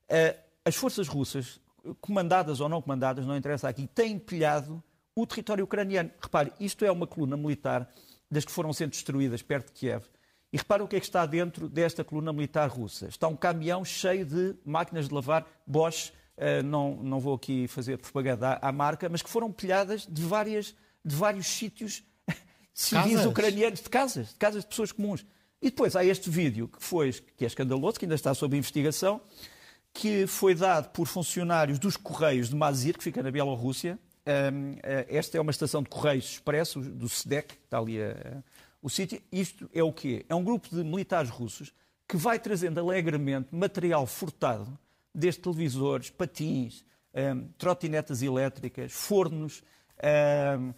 Eh, 0.09 0.37
as 0.65 0.75
forças 0.75 1.09
russas 1.09 1.61
comandadas 2.01 2.61
ou 2.61 2.69
não 2.69 2.81
comandadas, 2.81 3.27
não 3.27 3.37
interessa 3.37 3.69
aqui, 3.69 3.87
têm 3.87 4.19
pilhado 4.19 4.83
o 5.15 5.27
território 5.27 5.65
ucraniano. 5.65 6.11
Repare, 6.21 6.53
isto 6.59 6.85
é 6.85 6.91
uma 6.91 7.07
coluna 7.07 7.37
militar 7.37 7.89
das 8.31 8.45
que 8.45 8.53
foram 8.53 8.73
sendo 8.73 8.91
destruídas 8.91 9.43
perto 9.43 9.67
de 9.67 9.73
Kiev. 9.73 10.05
E 10.53 10.57
repare 10.57 10.83
o 10.83 10.89
que 10.89 10.97
é 10.97 11.01
que 11.01 11.07
está 11.07 11.25
dentro 11.25 11.69
desta 11.69 12.05
coluna 12.05 12.33
militar 12.33 12.69
russa. 12.69 13.07
Está 13.07 13.27
um 13.27 13.37
caminhão 13.37 13.85
cheio 13.85 14.25
de 14.25 14.55
máquinas 14.65 15.09
de 15.09 15.15
lavar 15.15 15.47
Bosch, 15.67 16.13
não, 16.65 16.97
não 16.97 17.21
vou 17.21 17.35
aqui 17.35 17.69
fazer 17.69 17.99
propaganda 17.99 18.59
à, 18.61 18.73
marca, 18.73 19.09
mas 19.09 19.23
que 19.23 19.31
foram 19.31 19.53
pilhadas 19.53 20.07
de, 20.09 20.23
várias, 20.23 20.75
de 21.05 21.15
vários 21.15 21.47
sítios 21.47 22.03
civis 22.75 23.25
ucranianos, 23.25 23.81
de 23.81 23.89
casas, 23.89 24.29
de 24.31 24.37
casas 24.37 24.63
de 24.63 24.69
pessoas 24.69 24.93
comuns. 24.93 25.25
E 25.61 25.71
depois 25.71 25.95
há 25.95 26.05
este 26.05 26.29
vídeo 26.29 26.67
que 26.67 26.83
foi, 26.83 27.13
que 27.13 27.45
é 27.45 27.47
escandaloso, 27.47 27.99
que 27.99 28.05
ainda 28.05 28.17
está 28.17 28.35
sob 28.35 28.57
investigação, 28.57 29.21
que 29.95 30.27
foi 30.27 30.55
dado 30.55 30.91
por 30.91 31.07
funcionários 31.07 31.79
dos 31.79 31.97
Correios 31.97 32.49
de 32.49 32.57
Mazir, 32.57 32.97
que 32.97 33.05
fica 33.05 33.23
na 33.23 33.31
Bielorrússia. 33.31 33.99
Eh, 34.25 35.07
esta 35.09 35.37
é 35.39 35.41
uma 35.41 35.51
estação 35.51 35.83
de 35.83 35.89
Correios 35.89 36.33
Expresso, 36.33 36.81
do 36.81 37.09
SEDEC, 37.09 37.49
que 37.49 37.65
está 37.65 37.79
ali 37.79 38.03
a, 38.03 38.43
o 38.81 38.91
sítio. 38.91 39.23
Isto 39.31 39.71
é 39.73 39.83
o 39.83 39.93
quê? 39.93 40.27
É 40.29 40.35
um 40.35 40.43
grupo 40.43 40.69
de 40.69 40.83
militares 40.83 41.31
russos 41.31 41.73
que 42.09 42.17
vai 42.17 42.39
trazendo 42.39 42.81
alegremente 42.81 43.55
material 43.55 44.07
furtado, 44.07 44.79
desde 45.15 45.41
televisores, 45.41 46.11
patins, 46.11 46.85
um, 47.15 47.49
trotinetas 47.59 48.23
elétricas, 48.23 48.93
fornos, 48.93 49.63
um, 50.59 50.75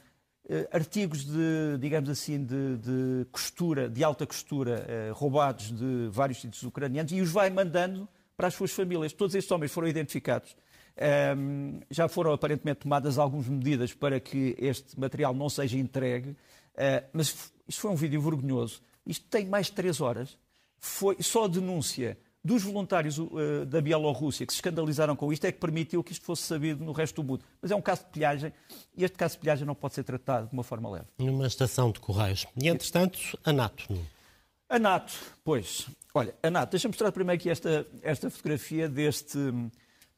eh, 0.47 0.69
artigos 0.71 1.25
de, 1.25 1.79
digamos 1.79 2.11
assim, 2.11 2.45
de, 2.45 2.77
de, 2.77 3.27
costura, 3.33 3.89
de 3.89 4.05
alta 4.05 4.27
costura, 4.27 4.87
uh, 5.11 5.15
roubados 5.15 5.73
de 5.73 6.09
vários 6.11 6.39
sítios 6.39 6.63
ucranianos 6.65 7.13
e 7.13 7.21
os 7.23 7.31
vai 7.31 7.49
mandando 7.49 8.07
para 8.37 8.49
as 8.49 8.55
suas 8.55 8.71
famílias. 8.71 9.15
Todos 9.15 9.35
estes 9.35 9.51
homens 9.51 9.73
foram 9.73 9.89
identificados. 9.89 10.55
Um, 11.37 11.81
já 11.91 12.09
foram 12.09 12.33
aparentemente 12.33 12.81
tomadas 12.81 13.17
algumas 13.19 13.49
medidas 13.49 13.95
para 13.95 14.21
que 14.21 14.55
este 14.59 15.01
material 15.01 15.33
não 15.35 15.49
seja 15.49 15.79
entregue, 15.79 16.31
uh, 16.31 17.09
mas 17.11 17.51
isto 17.67 17.81
foi 17.81 17.91
um 17.91 17.97
vídeo 17.97 18.21
vergonhoso. 18.21 18.83
Isto 19.07 19.27
tem 19.29 19.47
mais 19.47 19.67
de 19.67 19.73
três 19.73 19.99
horas. 19.99 20.39
Foi 20.79 21.17
só 21.23 21.49
denúncia 21.49 22.19
dos 22.45 22.63
voluntários 22.63 23.19
uh, 23.19 23.65
da 23.67 23.81
Bielorrússia 23.81 24.47
que 24.47 24.53
se 24.53 24.59
escandalizaram 24.59 25.17
com 25.17 25.33
isto 25.33 25.47
é 25.47 25.53
que 25.53 25.59
permitiu 25.59 26.05
que 26.05 26.13
isto 26.13 26.25
fosse 26.27 26.43
sabido 26.43 26.85
no 26.85 26.93
resto 26.93 27.23
do 27.23 27.27
mundo. 27.27 27.45
Mas 27.63 27.71
é 27.71 27.77
um 27.77 27.81
caso 27.81 28.05
de 28.05 28.11
pilhagem 28.11 28.53
e 28.95 29.03
este 29.03 29.17
caso 29.17 29.35
de 29.35 29.41
pilhagem 29.41 29.67
não 29.67 29.75
pode 29.75 29.95
ser 29.95 30.05
tratado 30.05 30.49
de 30.49 30.53
uma 30.53 30.63
forma 30.63 30.91
leve. 30.91 31.07
Numa 31.19 31.47
estação 31.47 31.91
de 31.91 32.01
Correios. 32.01 32.47
E, 32.61 32.69
entretanto, 32.69 33.19
a 33.43 33.53
NATO. 33.53 33.87
A 34.69 34.79
NATO, 34.79 35.15
pois. 35.43 35.87
Olha, 36.13 36.35
a 36.43 36.51
NATO, 36.51 36.71
deixa-me 36.73 36.93
mostrar 36.93 37.11
primeiro 37.13 37.41
aqui 37.41 37.49
esta, 37.49 37.87
esta 38.03 38.31
fotografia 38.31 38.89
deste, 38.89 39.39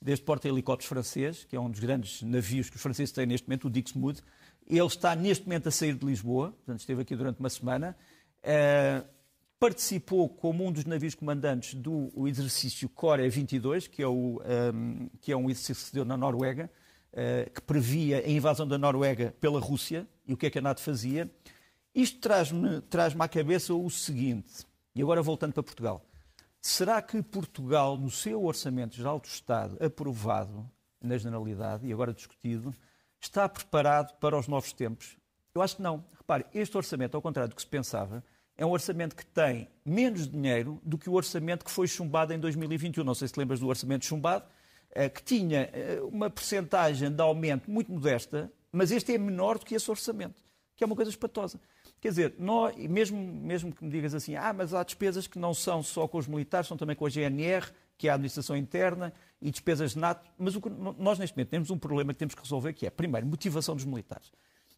deste 0.02 0.24
porta-helicópteros 0.24 0.88
francês, 0.88 1.44
que 1.44 1.54
é 1.54 1.60
um 1.60 1.70
dos 1.70 1.78
grandes 1.78 2.22
navios 2.22 2.68
que 2.68 2.76
os 2.76 2.82
franceses 2.82 3.12
têm 3.12 3.26
neste 3.26 3.46
momento, 3.46 3.68
o 3.68 3.70
Dixmude. 3.70 4.20
Ele 4.66 4.84
está 4.84 5.14
neste 5.14 5.44
momento 5.44 5.68
a 5.68 5.70
sair 5.70 5.94
de 5.94 6.04
Lisboa, 6.04 6.50
portanto 6.50 6.80
esteve 6.80 7.02
aqui 7.02 7.14
durante 7.14 7.38
uma 7.38 7.48
semana. 7.48 7.96
Uh, 8.42 9.15
participou 9.58 10.28
como 10.28 10.66
um 10.66 10.72
dos 10.72 10.84
navios 10.84 11.14
comandantes 11.14 11.74
do 11.74 12.10
exercício 12.26 12.88
Core 12.88 13.28
22, 13.28 13.88
que 13.88 14.02
é, 14.02 14.06
o, 14.06 14.40
um, 14.74 15.08
que 15.20 15.32
é 15.32 15.36
um 15.36 15.48
exercício 15.48 15.76
que 15.76 15.88
se 15.88 15.94
deu 15.94 16.04
na 16.04 16.16
Noruega, 16.16 16.70
uh, 17.12 17.50
que 17.50 17.60
previa 17.62 18.18
a 18.18 18.28
invasão 18.28 18.66
da 18.66 18.76
Noruega 18.76 19.34
pela 19.40 19.58
Rússia. 19.58 20.06
E 20.26 20.32
o 20.32 20.36
que 20.36 20.46
é 20.46 20.50
que 20.50 20.58
a 20.58 20.62
NATO 20.62 20.80
fazia? 20.80 21.30
Isto 21.94 22.20
traz-me 22.20 22.80
traz 22.82 23.18
à 23.18 23.28
cabeça 23.28 23.72
o 23.72 23.88
seguinte, 23.88 24.66
e 24.94 25.00
agora 25.00 25.22
voltando 25.22 25.54
para 25.54 25.62
Portugal. 25.62 26.04
Será 26.60 27.00
que 27.00 27.22
Portugal, 27.22 27.96
no 27.96 28.10
seu 28.10 28.44
Orçamento 28.44 28.96
Geral 28.96 29.20
do 29.20 29.26
Estado, 29.26 29.78
aprovado 29.82 30.68
na 31.00 31.16
generalidade 31.16 31.86
e 31.86 31.92
agora 31.92 32.12
discutido, 32.12 32.74
está 33.20 33.48
preparado 33.48 34.18
para 34.18 34.36
os 34.38 34.48
novos 34.48 34.72
tempos? 34.72 35.16
Eu 35.54 35.62
acho 35.62 35.76
que 35.76 35.82
não. 35.82 36.04
Repare, 36.18 36.44
este 36.52 36.76
orçamento, 36.76 37.14
ao 37.14 37.22
contrário 37.22 37.48
do 37.48 37.56
que 37.56 37.62
se 37.62 37.68
pensava, 37.68 38.22
é 38.56 38.64
um 38.64 38.70
orçamento 38.70 39.14
que 39.14 39.24
tem 39.26 39.68
menos 39.84 40.28
dinheiro 40.28 40.80
do 40.82 40.96
que 40.96 41.10
o 41.10 41.12
orçamento 41.12 41.64
que 41.64 41.70
foi 41.70 41.86
chumbado 41.86 42.32
em 42.32 42.38
2021. 42.38 43.04
Não 43.04 43.14
sei 43.14 43.28
se 43.28 43.38
lembras 43.38 43.60
do 43.60 43.68
orçamento 43.68 44.04
chumbado, 44.04 44.44
eh, 44.90 45.08
que 45.08 45.22
tinha 45.22 45.70
eh, 45.72 46.00
uma 46.02 46.30
percentagem 46.30 47.10
de 47.10 47.20
aumento 47.20 47.70
muito 47.70 47.92
modesta, 47.92 48.50
mas 48.72 48.90
este 48.90 49.14
é 49.14 49.18
menor 49.18 49.58
do 49.58 49.66
que 49.66 49.74
esse 49.74 49.90
orçamento, 49.90 50.42
que 50.74 50.82
é 50.82 50.86
uma 50.86 50.96
coisa 50.96 51.10
espatosa. 51.10 51.60
Quer 52.00 52.08
dizer, 52.08 52.34
mesmo, 52.88 53.18
mesmo 53.18 53.72
que 53.72 53.84
me 53.84 53.90
digas 53.90 54.14
assim, 54.14 54.36
ah, 54.36 54.52
mas 54.52 54.72
há 54.74 54.82
despesas 54.82 55.26
que 55.26 55.38
não 55.38 55.52
são 55.52 55.82
só 55.82 56.06
com 56.06 56.18
os 56.18 56.26
militares, 56.26 56.66
são 56.66 56.76
também 56.76 56.94
com 56.94 57.06
a 57.06 57.10
GNR 57.10 57.66
que 57.98 58.08
é 58.08 58.10
a 58.10 58.14
administração 58.14 58.56
interna 58.56 59.12
e 59.40 59.50
despesas 59.50 59.92
de 59.92 59.98
NATO. 59.98 60.30
Mas 60.38 60.54
o 60.54 60.60
que 60.60 60.68
nós, 60.68 61.18
neste 61.18 61.36
momento, 61.36 61.50
temos 61.50 61.70
um 61.70 61.78
problema 61.78 62.12
que 62.12 62.18
temos 62.18 62.34
que 62.34 62.42
resolver, 62.42 62.72
que 62.72 62.86
é, 62.86 62.90
primeiro, 62.90 63.26
motivação 63.26 63.74
dos 63.74 63.84
militares. 63.84 64.30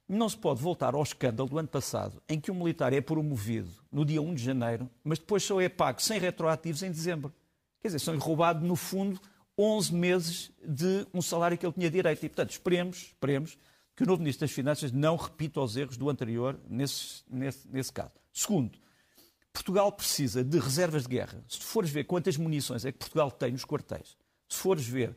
Não 0.08 0.28
se 0.28 0.36
pode 0.36 0.62
voltar 0.62 0.94
ao 0.94 1.02
escândalo 1.02 1.48
do 1.50 1.58
ano 1.58 1.68
passado, 1.68 2.22
em 2.28 2.40
que 2.40 2.50
um 2.50 2.54
militar 2.54 2.94
é 2.94 3.00
promovido 3.00 3.68
no 3.92 4.06
dia 4.06 4.22
1 4.22 4.34
de 4.34 4.42
janeiro, 4.42 4.88
mas 5.04 5.18
depois 5.18 5.42
só 5.42 5.60
é 5.60 5.68
pago 5.68 6.00
sem 6.00 6.18
retroativos 6.18 6.82
em 6.82 6.90
dezembro. 6.90 7.32
Quer 7.80 7.88
dizer, 7.88 7.98
são 7.98 8.16
roubados, 8.18 8.62
no 8.62 8.74
fundo, 8.74 9.20
11 9.58 9.94
meses 9.94 10.52
de 10.66 11.06
um 11.12 11.20
salário 11.20 11.58
que 11.58 11.66
ele 11.66 11.72
tinha 11.74 11.90
direito. 11.90 12.24
E, 12.24 12.28
portanto, 12.28 12.50
esperemos, 12.50 12.96
esperemos 13.08 13.58
que 13.94 14.02
o 14.02 14.06
novo 14.06 14.20
Ministro 14.20 14.46
das 14.46 14.54
Finanças 14.54 14.92
não 14.92 15.16
repita 15.16 15.60
os 15.60 15.76
erros 15.76 15.96
do 15.96 16.08
anterior 16.08 16.58
nesse, 16.68 17.22
nesse, 17.28 17.68
nesse 17.68 17.92
caso. 17.92 18.12
Segundo, 18.32 18.78
Portugal 19.52 19.90
precisa 19.90 20.44
de 20.44 20.58
reservas 20.58 21.02
de 21.02 21.08
guerra. 21.08 21.44
Se 21.48 21.58
fores 21.58 21.90
ver 21.90 22.04
quantas 22.04 22.36
munições 22.36 22.84
é 22.84 22.92
que 22.92 22.98
Portugal 22.98 23.30
tem 23.30 23.52
nos 23.52 23.64
quartéis, 23.64 24.16
se 24.48 24.56
fores 24.56 24.86
ver 24.86 25.16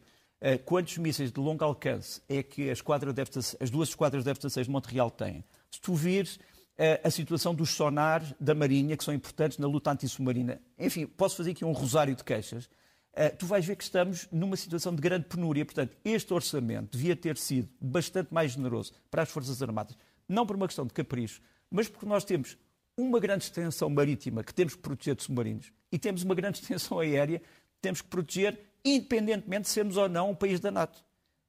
quantos 0.65 0.97
mísseis 0.97 1.31
de 1.31 1.39
longo 1.39 1.63
alcance 1.63 2.21
é 2.27 2.41
que 2.41 2.69
a 2.69 2.73
esquadra 2.73 3.13
de 3.13 3.21
as 3.59 3.69
duas 3.69 3.89
esquadras 3.89 4.23
de 4.23 4.31
F-16 4.31 4.63
de 4.63 4.69
Montreal 4.71 5.11
têm, 5.11 5.43
se 5.69 5.79
tu 5.79 5.93
vires 5.93 6.39
uh, 6.81 7.07
a 7.07 7.11
situação 7.11 7.53
dos 7.53 7.69
sonares 7.69 8.33
da 8.39 8.55
Marinha, 8.55 8.97
que 8.97 9.03
são 9.03 9.13
importantes 9.13 9.57
na 9.57 9.67
luta 9.67 9.91
antissubmarina, 9.91 10.59
enfim, 10.77 11.05
posso 11.05 11.37
fazer 11.37 11.51
aqui 11.51 11.63
um 11.63 11.71
rosário 11.71 12.15
de 12.15 12.23
queixas, 12.23 12.65
uh, 12.65 13.35
tu 13.37 13.45
vais 13.45 13.65
ver 13.65 13.75
que 13.75 13.83
estamos 13.83 14.27
numa 14.31 14.57
situação 14.57 14.93
de 14.95 15.01
grande 15.01 15.25
penúria. 15.25 15.65
Portanto, 15.65 15.95
este 16.03 16.33
orçamento 16.33 16.97
devia 16.97 17.15
ter 17.15 17.37
sido 17.37 17.69
bastante 17.79 18.33
mais 18.33 18.51
generoso 18.53 18.93
para 19.09 19.21
as 19.21 19.29
Forças 19.29 19.61
Armadas, 19.61 19.95
não 20.27 20.45
por 20.45 20.55
uma 20.55 20.67
questão 20.67 20.85
de 20.85 20.93
capricho, 20.93 21.41
mas 21.69 21.87
porque 21.87 22.05
nós 22.05 22.25
temos 22.25 22.57
uma 22.97 23.19
grande 23.19 23.45
extensão 23.45 23.89
marítima 23.89 24.43
que 24.43 24.53
temos 24.53 24.75
que 24.75 24.81
proteger 24.81 25.15
de 25.15 25.23
submarinos 25.23 25.71
e 25.91 25.97
temos 25.97 26.23
uma 26.23 26.35
grande 26.35 26.59
extensão 26.61 26.99
aérea 26.99 27.39
que 27.39 27.81
temos 27.81 28.01
que 28.01 28.07
proteger 28.07 28.59
independentemente 28.83 29.63
de 29.63 29.69
sermos 29.69 29.97
ou 29.97 30.09
não 30.09 30.31
um 30.31 30.35
país 30.35 30.59
da 30.59 30.71
NATO. 30.71 31.03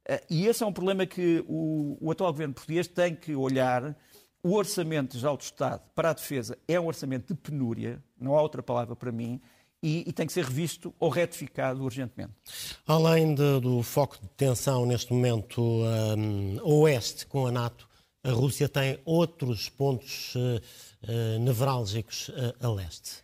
Eh, 0.07 0.23
e 0.29 0.47
esse 0.47 0.63
é 0.63 0.65
um 0.65 0.73
problema 0.73 1.05
que 1.05 1.43
o, 1.47 1.97
o 1.99 2.11
atual 2.11 2.31
governo 2.31 2.53
português 2.53 2.87
tem 2.87 3.15
que 3.15 3.35
olhar. 3.35 3.95
O 4.43 4.55
orçamento 4.55 5.17
geral 5.17 5.37
do 5.37 5.41
Estado 5.41 5.81
para 5.95 6.09
a 6.09 6.13
defesa 6.13 6.57
é 6.67 6.79
um 6.79 6.87
orçamento 6.87 7.33
de 7.33 7.39
penúria, 7.39 8.03
não 8.19 8.35
há 8.35 8.41
outra 8.41 8.61
palavra 8.61 8.95
para 8.95 9.11
mim, 9.11 9.41
e, 9.81 10.03
e, 10.07 10.13
tem 10.13 10.25
que 10.25 10.31
ser 10.31 10.45
revisto 10.45 10.93
ou 10.97 11.09
retificado 11.09 11.83
urgentemente. 11.83 12.33
Além 12.87 13.35
de, 13.35 13.59
do 13.59 13.83
foco 13.83 14.17
de 14.21 14.29
tensão 14.29 14.85
neste 14.85 15.11
momento 15.11 15.61
um, 15.61 16.57
oeste 16.63 17.25
com 17.27 17.45
a 17.45 17.51
NATO, 17.51 17.87
a 18.23 18.31
Rússia 18.31 18.69
tem 18.69 18.99
outros 19.03 19.67
pontos 19.67 20.33
uh, 20.35 20.39
uh, 21.03 21.39
nevrálgicos 21.39 22.29
uh, 22.29 22.53
a 22.61 22.69
leste. 22.69 23.23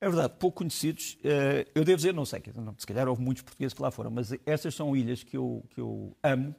É 0.00 0.08
verdade, 0.08 0.34
pouco 0.38 0.58
conhecidos. 0.58 1.16
Eh, 1.24 1.66
eu 1.74 1.84
devo 1.84 1.96
dizer, 1.96 2.12
não 2.12 2.26
sei, 2.26 2.42
se 2.78 2.86
calhar 2.86 3.08
houve 3.08 3.22
muitos 3.22 3.42
portugueses 3.42 3.72
que 3.72 3.80
lá 3.80 3.90
foram, 3.90 4.10
mas 4.10 4.30
essas 4.44 4.74
são 4.74 4.94
ilhas 4.94 5.22
que 5.22 5.36
eu, 5.36 5.64
que 5.70 5.80
eu 5.80 6.14
amo. 6.22 6.54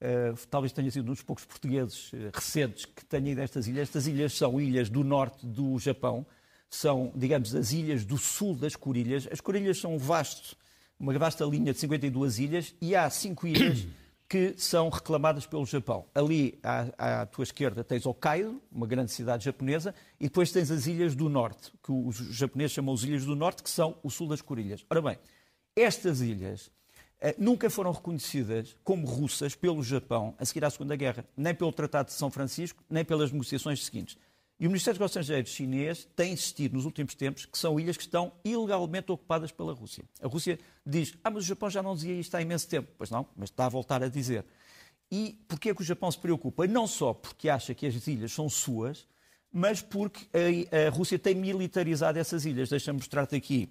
Eh, 0.00 0.34
talvez 0.50 0.70
tenha 0.70 0.90
sido 0.90 1.04
um 1.04 1.12
dos 1.14 1.22
poucos 1.22 1.46
portugueses 1.46 2.10
eh, 2.12 2.30
recentes 2.34 2.84
que 2.84 3.04
tenha 3.06 3.32
ido 3.32 3.40
a 3.40 3.44
estas 3.44 3.66
ilhas. 3.66 3.88
Estas 3.88 4.06
ilhas 4.06 4.34
são 4.34 4.60
ilhas 4.60 4.90
do 4.90 5.02
norte 5.02 5.46
do 5.46 5.78
Japão, 5.78 6.26
são, 6.68 7.10
digamos, 7.16 7.54
as 7.54 7.72
ilhas 7.72 8.04
do 8.04 8.18
sul 8.18 8.54
das 8.54 8.76
Corilhas. 8.76 9.26
As 9.32 9.40
Corilhas 9.40 9.78
são 9.78 9.94
um 9.94 9.98
vasto, 9.98 10.54
uma 10.98 11.16
vasta 11.18 11.42
linha 11.46 11.72
de 11.72 11.78
52 11.78 12.38
ilhas 12.38 12.74
e 12.82 12.94
há 12.94 13.08
cinco 13.08 13.46
ilhas 13.46 13.86
que 14.28 14.54
são 14.56 14.88
reclamadas 14.88 15.46
pelo 15.46 15.64
Japão. 15.66 16.06
Ali, 16.14 16.58
à, 16.62 17.20
à, 17.22 17.26
tua 17.26 17.44
esquerda, 17.44 17.84
tens 17.84 18.06
Hokkaido, 18.06 18.60
uma 18.72 18.86
grande 18.86 19.12
cidade 19.12 19.44
japonesa, 19.44 19.94
e 20.18 20.24
depois 20.24 20.50
tens 20.50 20.70
as 20.70 20.86
ilhas 20.86 21.14
do 21.14 21.28
norte, 21.28 21.72
que 21.82 21.92
os 21.92 22.16
japoneses 22.16 22.72
chamam 22.72 22.94
as 22.94 23.02
ilhas 23.02 23.24
do 23.24 23.36
norte, 23.36 23.62
que 23.62 23.70
são 23.70 23.96
o 24.02 24.10
sul 24.10 24.28
das 24.28 24.40
Corilhas. 24.40 24.84
Ora 24.90 25.02
bem, 25.02 25.18
estas 25.76 26.20
ilhas 26.20 26.70
eh, 27.20 27.34
nunca 27.38 27.70
foram 27.70 27.92
reconhecidas 27.92 28.76
como 28.82 29.06
russas 29.06 29.54
pelo 29.54 29.82
Japão 29.82 30.34
a 30.38 30.44
seguir 30.44 30.64
à 30.64 30.70
Segunda 30.70 30.96
Guerra, 30.96 31.24
nem 31.36 31.54
pelo 31.54 31.72
Tratado 31.72 32.06
de 32.06 32.14
São 32.14 32.30
Francisco, 32.30 32.82
nem 32.88 33.04
pelas 33.04 33.30
negociações 33.30 33.84
seguintes. 33.84 34.16
E 34.58 34.66
o 34.66 34.70
Ministério 34.70 34.98
dos 34.98 35.10
Estrangeiros 35.10 35.50
chinês 35.50 36.06
tem 36.14 36.32
insistido 36.32 36.74
nos 36.74 36.84
últimos 36.84 37.14
tempos 37.14 37.44
que 37.44 37.58
são 37.58 37.78
ilhas 37.78 37.96
que 37.96 38.04
estão 38.04 38.32
ilegalmente 38.44 39.10
ocupadas 39.10 39.50
pela 39.50 39.72
Rússia. 39.72 40.04
A 40.22 40.28
Rússia 40.28 40.58
diz, 40.86 41.14
ah, 41.24 41.30
mas 41.30 41.44
o 41.44 41.46
Japão 41.46 41.68
já 41.68 41.82
não 41.82 41.94
dizia 41.94 42.14
isto 42.14 42.34
há 42.36 42.42
imenso 42.42 42.68
tempo. 42.68 42.88
Pois 42.96 43.10
não, 43.10 43.26
mas 43.36 43.50
está 43.50 43.66
a 43.66 43.68
voltar 43.68 44.02
a 44.02 44.08
dizer. 44.08 44.44
E 45.10 45.38
porquê 45.48 45.70
é 45.70 45.74
que 45.74 45.82
o 45.82 45.84
Japão 45.84 46.10
se 46.10 46.18
preocupa? 46.18 46.66
Não 46.66 46.86
só 46.86 47.12
porque 47.12 47.48
acha 47.48 47.74
que 47.74 47.86
as 47.86 48.06
ilhas 48.06 48.32
são 48.32 48.48
suas, 48.48 49.06
mas 49.52 49.82
porque 49.82 50.26
a, 50.32 50.86
a 50.86 50.90
Rússia 50.90 51.18
tem 51.18 51.34
militarizado 51.34 52.18
essas 52.18 52.44
ilhas. 52.44 52.68
Deixa-me 52.68 52.98
mostrar-te 52.98 53.34
aqui 53.34 53.68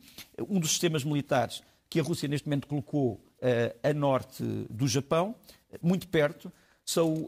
um 0.50 0.60
dos 0.60 0.72
sistemas 0.72 1.04
militares 1.04 1.62
que 1.90 2.00
a 2.00 2.04
Rússia 2.04 2.28
neste 2.28 2.48
momento 2.48 2.68
colocou 2.68 3.14
uh, 3.14 3.90
a 3.90 3.94
norte 3.94 4.44
do 4.70 4.88
Japão, 4.88 5.36
muito 5.82 6.08
perto, 6.08 6.52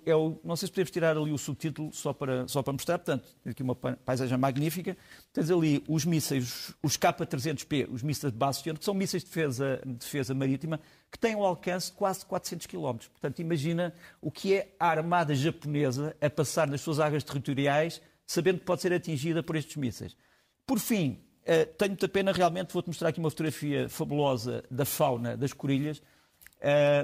é 0.05 0.13
o, 0.13 0.37
não 0.43 0.55
sei 0.55 0.67
se 0.67 0.71
podemos 0.71 0.91
tirar 0.91 1.17
ali 1.17 1.31
o 1.31 1.37
subtítulo 1.37 1.91
só 1.93 2.11
para, 2.11 2.45
só 2.47 2.61
para 2.61 2.73
mostrar, 2.73 2.97
portanto, 2.97 3.25
aqui 3.45 3.63
uma 3.63 3.73
paisagem 3.73 4.37
magnífica. 4.37 4.97
Tens 5.31 5.49
ali 5.49 5.83
os 5.87 6.03
mísseis, 6.03 6.73
os 6.83 6.97
K-300P, 6.97 7.87
os 7.89 8.03
mísseis 8.03 8.33
de 8.33 8.37
Bastion, 8.37 8.75
que 8.75 8.83
são 8.83 8.93
mísseis 8.93 9.23
de 9.23 9.29
defesa, 9.29 9.81
de 9.85 9.93
defesa 9.93 10.33
marítima, 10.33 10.79
que 11.09 11.17
têm 11.17 11.35
um 11.35 11.43
alcance 11.43 11.89
de 11.91 11.97
quase 11.97 12.25
400 12.25 12.67
km. 12.67 12.97
Portanto, 13.11 13.39
imagina 13.39 13.93
o 14.21 14.29
que 14.29 14.55
é 14.55 14.75
a 14.77 14.87
armada 14.87 15.33
japonesa 15.33 16.15
a 16.19 16.29
passar 16.29 16.67
nas 16.67 16.81
suas 16.81 16.99
águas 16.99 17.23
territoriais, 17.23 18.01
sabendo 18.27 18.59
que 18.59 18.65
pode 18.65 18.81
ser 18.81 18.91
atingida 18.91 19.41
por 19.41 19.55
estes 19.55 19.77
mísseis. 19.77 20.17
Por 20.65 20.79
fim, 20.79 21.23
eh, 21.45 21.63
tenho 21.63 21.91
muita 21.91 22.09
pena, 22.09 22.33
realmente, 22.33 22.73
vou-te 22.73 22.87
mostrar 22.87 23.09
aqui 23.09 23.19
uma 23.19 23.29
fotografia 23.29 23.87
fabulosa 23.87 24.63
da 24.69 24.83
fauna 24.83 25.37
das 25.37 25.53
corilhas, 25.53 26.01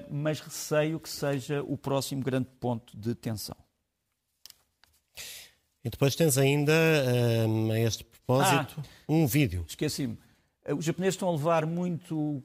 mas 0.09 0.39
receio 0.39 0.99
que 0.99 1.09
seja 1.09 1.61
o 1.63 1.77
próximo 1.77 2.23
grande 2.23 2.47
ponto 2.59 2.97
de 2.97 3.13
tensão. 3.13 3.55
E 5.83 5.89
depois 5.89 6.15
tens 6.15 6.37
ainda, 6.37 6.73
uh, 6.73 7.71
a 7.71 7.79
este 7.79 8.03
propósito, 8.03 8.75
ah, 8.79 8.83
um 9.09 9.25
vídeo. 9.25 9.65
Esqueci-me. 9.67 10.17
Eh, 10.63 10.73
os 10.73 10.85
japoneses 10.85 11.15
estão 11.15 11.27
a 11.27 11.31
levar 11.31 11.65
muito, 11.65 12.43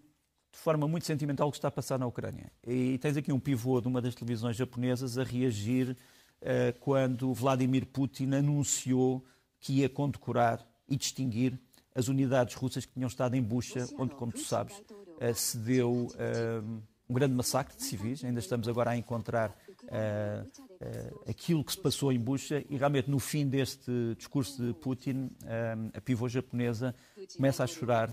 de 0.50 0.58
forma 0.58 0.88
muito 0.88 1.04
sentimental, 1.04 1.48
o 1.48 1.50
que 1.50 1.58
está 1.58 1.68
a 1.68 1.70
passar 1.70 1.98
na 1.98 2.06
Ucrânia. 2.06 2.50
E 2.66 2.96
tens 2.98 3.16
aqui 3.16 3.32
um 3.32 3.38
pivô 3.38 3.80
de 3.80 3.88
uma 3.88 4.00
das 4.00 4.14
televisões 4.14 4.56
japonesas 4.56 5.18
a 5.18 5.22
reagir 5.22 5.90
uh, 5.90 6.78
quando 6.80 7.32
Vladimir 7.34 7.84
Putin 7.84 8.32
anunciou 8.32 9.22
que 9.60 9.80
ia 9.80 9.88
condecorar 9.88 10.66
e 10.88 10.96
distinguir 10.96 11.58
as 11.94 12.08
unidades 12.08 12.54
russas 12.54 12.86
que 12.86 12.92
tinham 12.94 13.08
estado 13.08 13.34
em 13.34 13.42
Bucha, 13.42 13.86
onde, 13.98 14.14
como 14.14 14.32
tu 14.32 14.40
sabes, 14.40 14.78
uh, 14.78 15.34
se 15.34 15.58
deu 15.58 16.08
uh, 16.14 16.82
um 17.08 17.14
grande 17.14 17.34
massacre 17.34 17.76
de 17.76 17.82
civis. 17.82 18.24
Ainda 18.24 18.40
estamos 18.40 18.68
agora 18.68 18.90
a 18.90 18.96
encontrar 18.96 19.50
uh, 19.50 20.46
uh, 20.46 21.30
aquilo 21.30 21.64
que 21.64 21.72
se 21.72 21.80
passou 21.80 22.12
em 22.12 22.18
Bucha 22.18 22.64
e 22.68 22.76
realmente 22.76 23.10
no 23.10 23.18
fim 23.18 23.46
deste 23.46 24.14
discurso 24.16 24.62
de 24.62 24.74
Putin, 24.74 25.30
uh, 25.42 25.90
a 25.94 26.00
pivô 26.00 26.28
japonesa 26.28 26.94
começa 27.36 27.64
a 27.64 27.66
chorar 27.66 28.12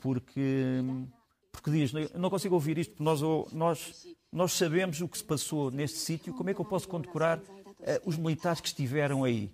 porque, 0.00 0.82
porque 1.52 1.70
diz, 1.70 1.92
não 2.14 2.30
consigo 2.30 2.54
ouvir 2.54 2.78
isto 2.78 2.90
porque 2.92 3.04
nós, 3.04 3.20
nós, 3.52 4.06
nós 4.32 4.52
sabemos 4.52 5.00
o 5.00 5.08
que 5.08 5.18
se 5.18 5.24
passou 5.24 5.70
neste 5.70 5.98
sítio, 5.98 6.32
como 6.32 6.48
é 6.48 6.54
que 6.54 6.60
eu 6.60 6.64
posso 6.64 6.88
condecorar 6.88 7.40
os 8.04 8.16
militares 8.16 8.60
que 8.60 8.68
estiveram 8.68 9.24
aí? 9.24 9.52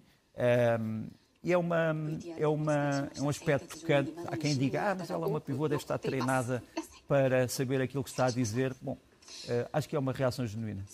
E 1.43 1.53
é, 1.53 1.59
uma, 1.59 1.97
é, 2.39 2.47
uma, 2.47 3.11
é 3.17 3.21
um 3.21 3.29
aspecto 3.29 3.79
tocante. 3.79 4.15
Há 4.27 4.37
quem 4.37 4.57
diga, 4.57 4.93
ah, 4.93 4.95
mas 4.95 5.11
ela 5.11 5.27
é 5.27 5.29
uma 5.29 5.41
pivô, 5.41 5.69
deve 5.69 5.83
estar 5.83 5.99
treinada 5.99 6.63
para 7.07 7.49
saber 7.49 7.81
aquilo 7.81 8.03
que 8.03 8.11
está 8.11 8.27
a 8.27 8.31
dizer. 8.31 8.75
Bom, 8.81 8.93
uh, 8.93 9.69
acho 9.73 9.89
que 9.89 9.97
é 9.97 9.99
uma 9.99 10.13
reação 10.13 10.47
genuína. 10.47 10.85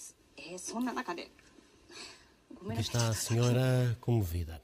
Aqui 2.71 2.81
está 2.81 3.09
a 3.09 3.15
senhora 3.15 3.97
comovida. 4.01 4.61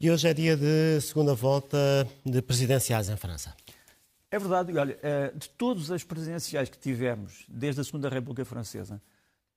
E 0.00 0.10
hoje 0.10 0.28
é 0.28 0.34
dia 0.34 0.56
de 0.56 1.00
segunda 1.00 1.34
volta 1.34 1.76
de 2.24 2.40
presidenciais 2.40 3.08
em 3.08 3.16
França. 3.16 3.54
É 4.30 4.38
verdade, 4.38 4.76
olha, 4.76 4.98
eh, 5.02 5.32
de 5.34 5.48
todas 5.48 5.90
as 5.90 6.04
presidenciais 6.04 6.68
que 6.68 6.76
tivemos 6.76 7.44
desde 7.48 7.80
a 7.80 7.84
Segunda 7.84 8.10
República 8.10 8.44
Francesa, 8.44 9.00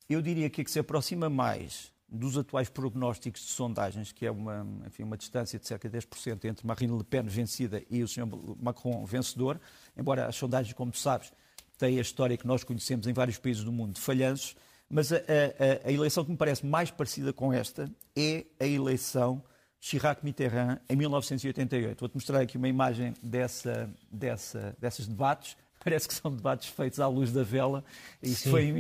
eu 0.10 0.22
diria 0.22 0.50
que 0.50 0.62
a 0.62 0.64
que 0.64 0.72
se 0.72 0.80
aproxima 0.80 1.30
mais 1.30 1.92
dos 2.12 2.38
atuais 2.38 2.69
prognósticos 2.69 3.41
de 3.41 3.47
sondagens, 3.47 4.12
que 4.12 4.26
é 4.26 4.32
uma, 4.32 4.67
enfim, 4.86 5.04
uma 5.04 5.15
distância 5.15 5.58
de 5.58 5.65
cerca 5.65 5.89
de 5.89 5.97
10% 5.97 6.43
entre 6.43 6.67
Marine 6.67 6.97
Le 6.97 7.04
Pen 7.06 7.24
vencida 7.24 7.82
e 7.89 8.04
o 8.04 8.08
Sr. 8.08 8.28
Macron 8.62 9.06
vencedor, 9.06 9.60
embora 9.95 10.28
as 10.28 10.36
sondagens, 10.36 10.74
como 10.74 10.91
tu 10.91 10.97
sabes, 10.97 11.32
têm 11.78 11.97
a 11.97 12.02
história 12.02 12.36
que 12.36 12.45
nós 12.45 12.65
conhecemos 12.65 13.08
em 13.08 13.13
vários 13.13 13.38
países 13.38 13.63
do 13.63 13.71
mundo 13.71 13.93
de 13.93 14.02
falhanços, 14.02 14.56
mas 14.89 15.13
a, 15.13 15.17
a, 15.17 15.88
a 15.88 15.91
eleição 15.91 16.26
que 16.26 16.32
me 16.32 16.38
parece 16.38 16.65
mais 16.65 16.91
parecida 16.91 17.32
com 17.32 17.54
esta 17.54 17.89
é 18.13 18.45
a 18.60 18.67
eleição 18.67 19.41
Chirac-Mitterrand 19.80 20.80
em 20.89 20.95
1988. 20.97 21.97
Vou-te 21.97 22.13
mostrar 22.13 22.41
aqui 22.41 22.58
uma 22.58 22.67
imagem 22.67 23.13
dessa, 23.24 23.89
dessa, 24.12 24.76
desses 24.80 25.08
debates. 25.08 25.56
Parece 25.84 26.08
que 26.08 26.13
são 26.13 26.30
debates 26.36 26.67
feitos 26.67 27.00
à 27.00 27.08
luz 27.08 27.32
da 27.32 27.41
vela. 27.41 27.84
Isso 28.21 28.52
foi 28.52 28.65
em, 28.65 28.74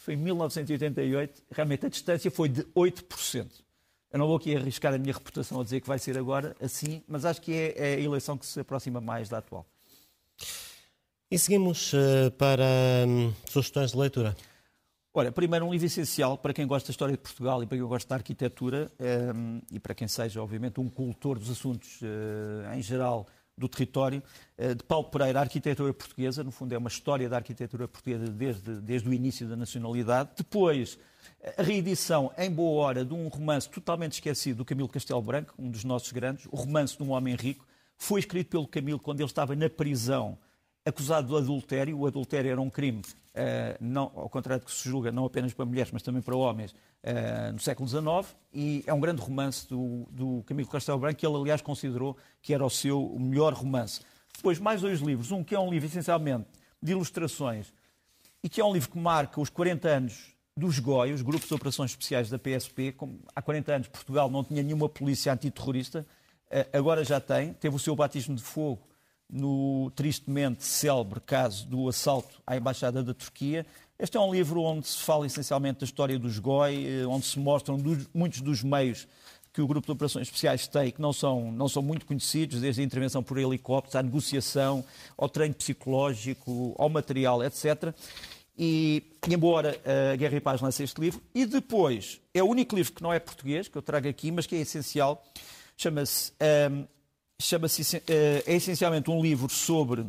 foi 0.00 0.14
em 0.14 0.16
1988, 0.16 1.42
realmente 1.50 1.84
a 1.84 1.88
distância 1.90 2.30
foi 2.30 2.48
de 2.48 2.64
8%. 2.74 3.50
Eu 4.10 4.18
não 4.18 4.26
vou 4.26 4.36
aqui 4.36 4.56
arriscar 4.56 4.94
a 4.94 4.98
minha 4.98 5.12
reputação 5.12 5.60
a 5.60 5.62
dizer 5.62 5.82
que 5.82 5.86
vai 5.86 5.98
ser 5.98 6.16
agora 6.16 6.56
assim, 6.58 7.02
mas 7.06 7.26
acho 7.26 7.40
que 7.42 7.52
é, 7.52 7.74
é 7.76 7.94
a 7.96 8.00
eleição 8.00 8.36
que 8.38 8.46
se 8.46 8.58
aproxima 8.58 8.98
mais 8.98 9.28
da 9.28 9.38
atual. 9.38 9.66
E 11.30 11.38
seguimos 11.38 11.92
uh, 11.92 12.30
para 12.38 12.64
um, 13.06 13.30
sugestões 13.44 13.92
de 13.92 13.98
leitura. 13.98 14.34
Olha, 15.12 15.30
primeiro 15.30 15.66
um 15.66 15.70
livro 15.70 15.86
essencial 15.86 16.38
para 16.38 16.54
quem 16.54 16.66
gosta 16.66 16.88
da 16.88 16.92
história 16.92 17.12
de 17.14 17.20
Portugal 17.20 17.62
e 17.62 17.66
para 17.66 17.76
quem 17.76 17.86
gosta 17.86 18.08
da 18.08 18.14
arquitetura 18.14 18.90
um, 19.36 19.60
e 19.70 19.78
para 19.78 19.94
quem 19.94 20.08
seja, 20.08 20.42
obviamente, 20.42 20.80
um 20.80 20.88
cultor 20.88 21.38
dos 21.38 21.50
assuntos 21.50 22.00
uh, 22.00 22.74
em 22.74 22.80
geral 22.80 23.26
do 23.60 23.68
território, 23.68 24.22
uh, 24.58 24.74
de 24.74 24.82
Paulo 24.82 25.08
Pereira, 25.10 25.38
a 25.38 25.42
Arquitetura 25.42 25.92
Portuguesa, 25.94 26.42
no 26.42 26.50
fundo 26.50 26.74
é 26.74 26.78
uma 26.78 26.88
história 26.88 27.28
da 27.28 27.36
arquitetura 27.36 27.86
portuguesa 27.86 28.26
desde, 28.26 28.80
desde 28.80 29.08
o 29.08 29.12
início 29.12 29.46
da 29.46 29.54
nacionalidade. 29.54 30.30
Depois, 30.36 30.98
a 31.56 31.62
reedição 31.62 32.32
em 32.36 32.50
boa 32.50 32.82
hora 32.82 33.04
de 33.04 33.14
um 33.14 33.28
romance 33.28 33.68
totalmente 33.68 34.14
esquecido 34.14 34.58
do 34.58 34.64
Camilo 34.64 34.88
Castelo 34.88 35.22
Branco, 35.22 35.54
um 35.58 35.70
dos 35.70 35.84
nossos 35.84 36.10
grandes, 36.10 36.46
o 36.50 36.56
romance 36.56 36.96
de 36.96 37.02
um 37.02 37.10
homem 37.10 37.36
rico, 37.36 37.66
foi 37.96 38.20
escrito 38.20 38.48
pelo 38.48 38.66
Camilo 38.66 38.98
quando 38.98 39.20
ele 39.20 39.26
estava 39.26 39.54
na 39.54 39.68
prisão 39.68 40.38
acusado 40.84 41.28
de 41.28 41.36
adultério. 41.36 41.98
O 41.98 42.06
adultério 42.06 42.50
era 42.50 42.60
um 42.60 42.70
crime, 42.70 43.02
não, 43.80 44.10
ao 44.14 44.28
contrário 44.28 44.62
do 44.62 44.66
que 44.66 44.72
se 44.72 44.88
julga, 44.88 45.12
não 45.12 45.24
apenas 45.24 45.52
para 45.52 45.64
mulheres, 45.64 45.92
mas 45.92 46.02
também 46.02 46.20
para 46.20 46.36
homens, 46.36 46.72
uh, 46.72 47.52
no 47.52 47.58
século 47.58 47.88
XIX. 47.88 48.36
E 48.52 48.82
é 48.86 48.92
um 48.92 49.00
grande 49.00 49.20
romance 49.20 49.68
do, 49.68 50.06
do 50.10 50.42
Camilo 50.44 50.68
Castelo 50.68 50.98
Branco, 50.98 51.18
que 51.18 51.26
ele, 51.26 51.36
aliás, 51.36 51.62
considerou 51.62 52.16
que 52.42 52.52
era 52.52 52.64
o 52.64 52.70
seu 52.70 53.16
melhor 53.18 53.52
romance. 53.52 54.00
Depois, 54.34 54.58
mais 54.58 54.80
dois 54.80 55.00
livros. 55.00 55.30
Um 55.30 55.44
que 55.44 55.54
é 55.54 55.60
um 55.60 55.70
livro, 55.70 55.88
essencialmente, 55.88 56.46
de 56.82 56.92
ilustrações, 56.92 57.72
e 58.42 58.48
que 58.48 58.60
é 58.60 58.64
um 58.64 58.72
livro 58.72 58.90
que 58.90 58.98
marca 58.98 59.40
os 59.40 59.50
40 59.50 59.88
anos 59.88 60.34
dos 60.56 60.78
GOI, 60.78 61.12
os 61.12 61.22
Grupos 61.22 61.48
de 61.48 61.54
Operações 61.54 61.90
Especiais 61.90 62.28
da 62.30 62.38
PSP. 62.38 62.92
Como 62.92 63.20
há 63.34 63.42
40 63.42 63.72
anos 63.72 63.88
Portugal 63.88 64.30
não 64.30 64.42
tinha 64.42 64.62
nenhuma 64.62 64.88
polícia 64.88 65.32
antiterrorista, 65.32 66.06
uh, 66.46 66.76
agora 66.76 67.04
já 67.04 67.20
tem. 67.20 67.52
Teve 67.54 67.76
o 67.76 67.78
seu 67.78 67.94
batismo 67.94 68.34
de 68.34 68.42
fogo 68.42 68.89
no 69.30 69.90
tristemente 69.94 70.64
célebre 70.64 71.20
caso 71.20 71.66
do 71.66 71.88
assalto 71.88 72.40
à 72.46 72.56
Embaixada 72.56 73.02
da 73.02 73.14
Turquia. 73.14 73.66
Este 73.98 74.16
é 74.16 74.20
um 74.20 74.32
livro 74.32 74.62
onde 74.62 74.88
se 74.88 74.98
fala 74.98 75.26
essencialmente 75.26 75.80
da 75.80 75.84
história 75.84 76.18
dos 76.18 76.38
GOI, 76.38 77.02
eh, 77.02 77.06
onde 77.06 77.26
se 77.26 77.38
mostram 77.38 77.76
dos, 77.76 78.08
muitos 78.14 78.40
dos 78.40 78.62
meios 78.62 79.06
que 79.52 79.60
o 79.60 79.66
Grupo 79.66 79.86
de 79.86 79.92
Operações 79.92 80.28
Especiais 80.28 80.66
tem, 80.66 80.90
que 80.90 81.00
não 81.00 81.12
são, 81.12 81.50
não 81.52 81.68
são 81.68 81.82
muito 81.82 82.06
conhecidos, 82.06 82.60
desde 82.60 82.80
a 82.80 82.84
intervenção 82.84 83.22
por 83.22 83.36
helicópteros, 83.36 83.96
à 83.96 84.02
negociação, 84.02 84.84
ao 85.18 85.28
treino 85.28 85.54
psicológico, 85.54 86.74
ao 86.78 86.88
material, 86.88 87.42
etc. 87.42 87.92
E, 88.56 89.02
embora 89.28 89.80
a 90.12 90.16
Guerra 90.16 90.36
e 90.36 90.40
Paz 90.40 90.60
lance 90.60 90.82
este 90.82 91.00
livro, 91.00 91.20
e 91.34 91.44
depois, 91.46 92.20
é 92.32 92.42
o 92.42 92.46
único 92.46 92.76
livro 92.76 92.92
que 92.92 93.02
não 93.02 93.12
é 93.12 93.18
português, 93.18 93.66
que 93.66 93.76
eu 93.76 93.82
trago 93.82 94.08
aqui, 94.08 94.30
mas 94.30 94.46
que 94.46 94.54
é 94.54 94.58
essencial, 94.58 95.22
chama-se 95.76 96.32
um, 96.70 96.86
chama-se, 97.40 98.02
eh, 98.06 98.44
é 98.46 98.54
essencialmente 98.54 99.10
um 99.10 99.20
livro 99.20 99.48
sobre, 99.48 100.06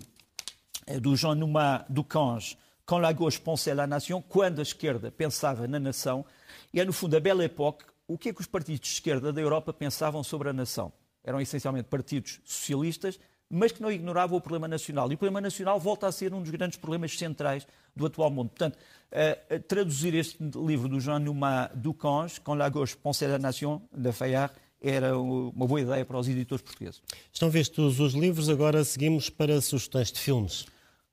eh, 0.86 1.00
do 1.00 1.16
Jean 1.16 1.36
Numa 1.36 1.86
Ducange, 1.90 2.58
Quand 2.84 3.00
la 3.00 3.14
gauche 3.14 3.40
pensait 3.40 3.74
la 3.74 3.88
nation, 3.88 4.22
quando 4.22 4.60
a 4.60 4.64
esquerda 4.64 5.10
pensava 5.12 5.66
na 5.66 5.80
nação, 5.80 6.26
e 6.74 6.82
é 6.82 6.84
no 6.84 6.92
fundo 6.92 7.16
a 7.16 7.22
Belle 7.22 7.46
Époque, 7.46 7.86
o 8.06 8.18
que 8.18 8.30
é 8.30 8.34
que 8.34 8.42
os 8.42 8.48
partidos 8.48 8.82
de 8.82 8.94
esquerda 8.94 9.32
da 9.32 9.40
Europa 9.40 9.72
pensavam 9.72 10.22
sobre 10.24 10.50
a 10.50 10.54
nação. 10.54 10.92
Eram 11.24 11.40
essencialmente 11.40 11.88
partidos 11.88 12.42
socialistas, 12.44 13.18
mas 13.50 13.72
que 13.72 13.82
não 13.82 13.90
ignoravam 13.90 14.38
o 14.38 14.42
problema 14.42 14.68
nacional. 14.68 15.10
E 15.10 15.16
o 15.16 15.18
problema 15.18 15.40
nacional 15.40 15.80
volta 15.80 16.08
a 16.08 16.12
ser 16.12 16.34
um 16.34 16.42
dos 16.42 16.50
grandes 16.50 16.78
problemas 16.78 17.18
centrais 17.18 17.66
do 17.96 18.06
atual 18.06 18.30
mundo. 18.30 18.50
Portanto, 18.50 18.78
uh, 18.78 19.60
traduzir 19.62 20.14
este 20.16 20.38
livro 20.56 20.90
do 20.90 21.00
Jean 21.00 21.20
Numa 21.20 21.68
Ducange, 21.74 22.42
Quand 22.42 22.58
la 22.58 22.70
gauche 22.70 22.98
pensait 22.98 23.28
la 23.28 23.40
nation, 23.40 23.82
de 23.96 24.12
Fayard, 24.12 24.54
era 24.82 25.18
uma 25.18 25.68
boa 25.68 25.80
ideia 25.80 26.04
para 26.04 26.18
os 26.18 26.28
editores 26.28 26.64
portugueses. 26.64 27.02
Estão 27.32 27.50
vistos 27.50 28.00
os 28.00 28.14
livros, 28.14 28.50
agora 28.50 28.84
seguimos 28.84 29.30
para 29.30 29.62
sugestões 29.62 30.12
de 30.12 30.20
filmes. 30.20 30.66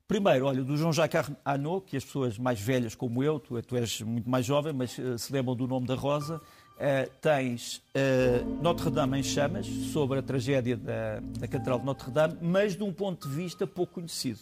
Primeiro, 0.09 0.46
olha, 0.46 0.64
do 0.64 0.74
Jean-Jacques 0.74 1.31
Arnaud, 1.44 1.85
que 1.85 1.94
as 1.94 2.02
pessoas 2.02 2.38
mais 2.38 2.59
velhas 2.59 2.94
como 2.94 3.22
eu, 3.22 3.38
tu, 3.38 3.61
tu 3.61 3.76
és 3.76 4.00
muito 4.00 4.28
mais 4.28 4.46
jovem, 4.46 4.72
mas 4.72 4.96
uh, 4.96 5.18
se 5.18 5.31
lembram 5.31 5.54
do 5.54 5.68
nome 5.68 5.87
da 5.87 5.94
Rosa, 5.94 6.37
uh, 6.37 7.11
tens 7.20 7.83
uh, 7.94 8.62
Notre-Dame 8.62 9.18
em 9.18 9.22
chamas, 9.22 9.66
sobre 9.66 10.18
a 10.18 10.22
tragédia 10.22 10.78
da, 10.78 11.20
da 11.20 11.46
Catedral 11.46 11.81
de 11.81 11.85
Notre-Dame, 11.85 12.38
mas 12.40 12.74
de 12.74 12.83
um 12.83 12.90
ponto 12.90 13.28
de 13.28 13.35
vista 13.35 13.66
pouco 13.66 13.96
conhecido, 13.96 14.40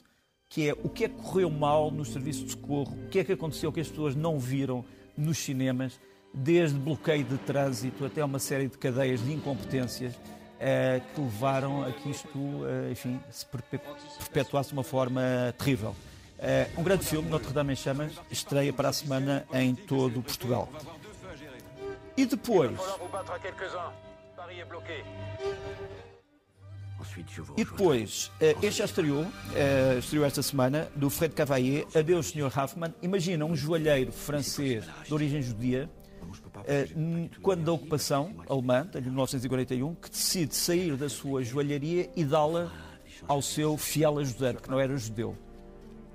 que 0.49 0.69
é 0.69 0.73
o 0.73 0.89
que 0.89 1.07
é 1.07 1.09
que 1.09 1.17
correu 1.17 1.51
mal 1.51 1.91
no 1.91 2.05
serviço 2.05 2.45
de 2.45 2.53
socorro, 2.53 2.97
o 3.05 3.09
que 3.09 3.19
é 3.19 3.25
que 3.25 3.33
aconteceu 3.33 3.73
que 3.73 3.81
as 3.81 3.89
pessoas 3.89 4.15
não 4.15 4.39
viram 4.39 4.85
nos 5.19 5.39
cinemas, 5.39 5.99
desde 6.37 6.79
bloqueio 6.79 7.25
de 7.25 7.39
trânsito 7.39 8.05
até 8.05 8.23
uma 8.23 8.39
série 8.39 8.69
de 8.69 8.77
cadeias 8.77 9.25
de 9.25 9.33
incompetências 9.33 10.15
uh, 10.15 11.15
que 11.15 11.21
levaram 11.21 11.83
a 11.83 11.91
que 11.91 12.11
isto, 12.11 12.39
uh, 12.39 12.93
enfim, 12.93 13.19
se 13.31 13.47
perpetuasse 13.47 14.69
de 14.69 14.75
uma 14.75 14.85
forma 14.85 15.23
terrível. 15.57 15.97
Uh, 16.39 16.81
um 16.81 16.85
grande 16.85 17.07
filme, 17.07 17.31
Notre 17.31 17.55
Dame 17.55 17.73
em 17.73 17.77
Chamas, 17.77 18.13
estreia 18.31 18.71
para 18.71 18.91
a 18.91 18.93
semana 18.93 19.47
em 19.55 19.75
todo 19.75 20.21
Portugal. 20.21 20.69
E 22.15 22.27
depois. 22.27 22.79
E 27.57 27.65
depois, 27.65 28.33
este 28.63 28.79
já 28.79 28.85
estreou, 28.85 29.27
estreou 29.99 30.25
esta 30.25 30.43
semana, 30.43 30.89
do 30.95 31.09
Fred 31.09 31.35
Cavalier, 31.35 31.87
Adeus, 31.95 32.29
Sr. 32.29 32.47
Huffman. 32.49 32.93
Imagina 33.01 33.45
um 33.45 33.55
joalheiro 33.55 34.13
francês 34.13 34.85
de 35.07 35.15
origem 35.15 35.41
judia 35.41 35.89
eh, 35.89 36.06
quando 37.43 37.65
da 37.65 37.73
ocupação 37.73 38.35
alemã, 38.49 38.89
em 38.95 39.01
1941, 39.01 39.95
que 39.95 40.11
decide 40.11 40.55
sair 40.55 40.97
da 40.97 41.09
sua 41.09 41.43
joalharia 41.43 42.11
e 42.17 42.25
dá-la 42.25 42.71
ao 43.27 43.43
seu 43.43 43.77
fiel 43.77 44.19
ajudante, 44.19 44.63
que 44.63 44.71
não 44.71 44.79
era 44.79 44.97
judeu. 44.97 45.37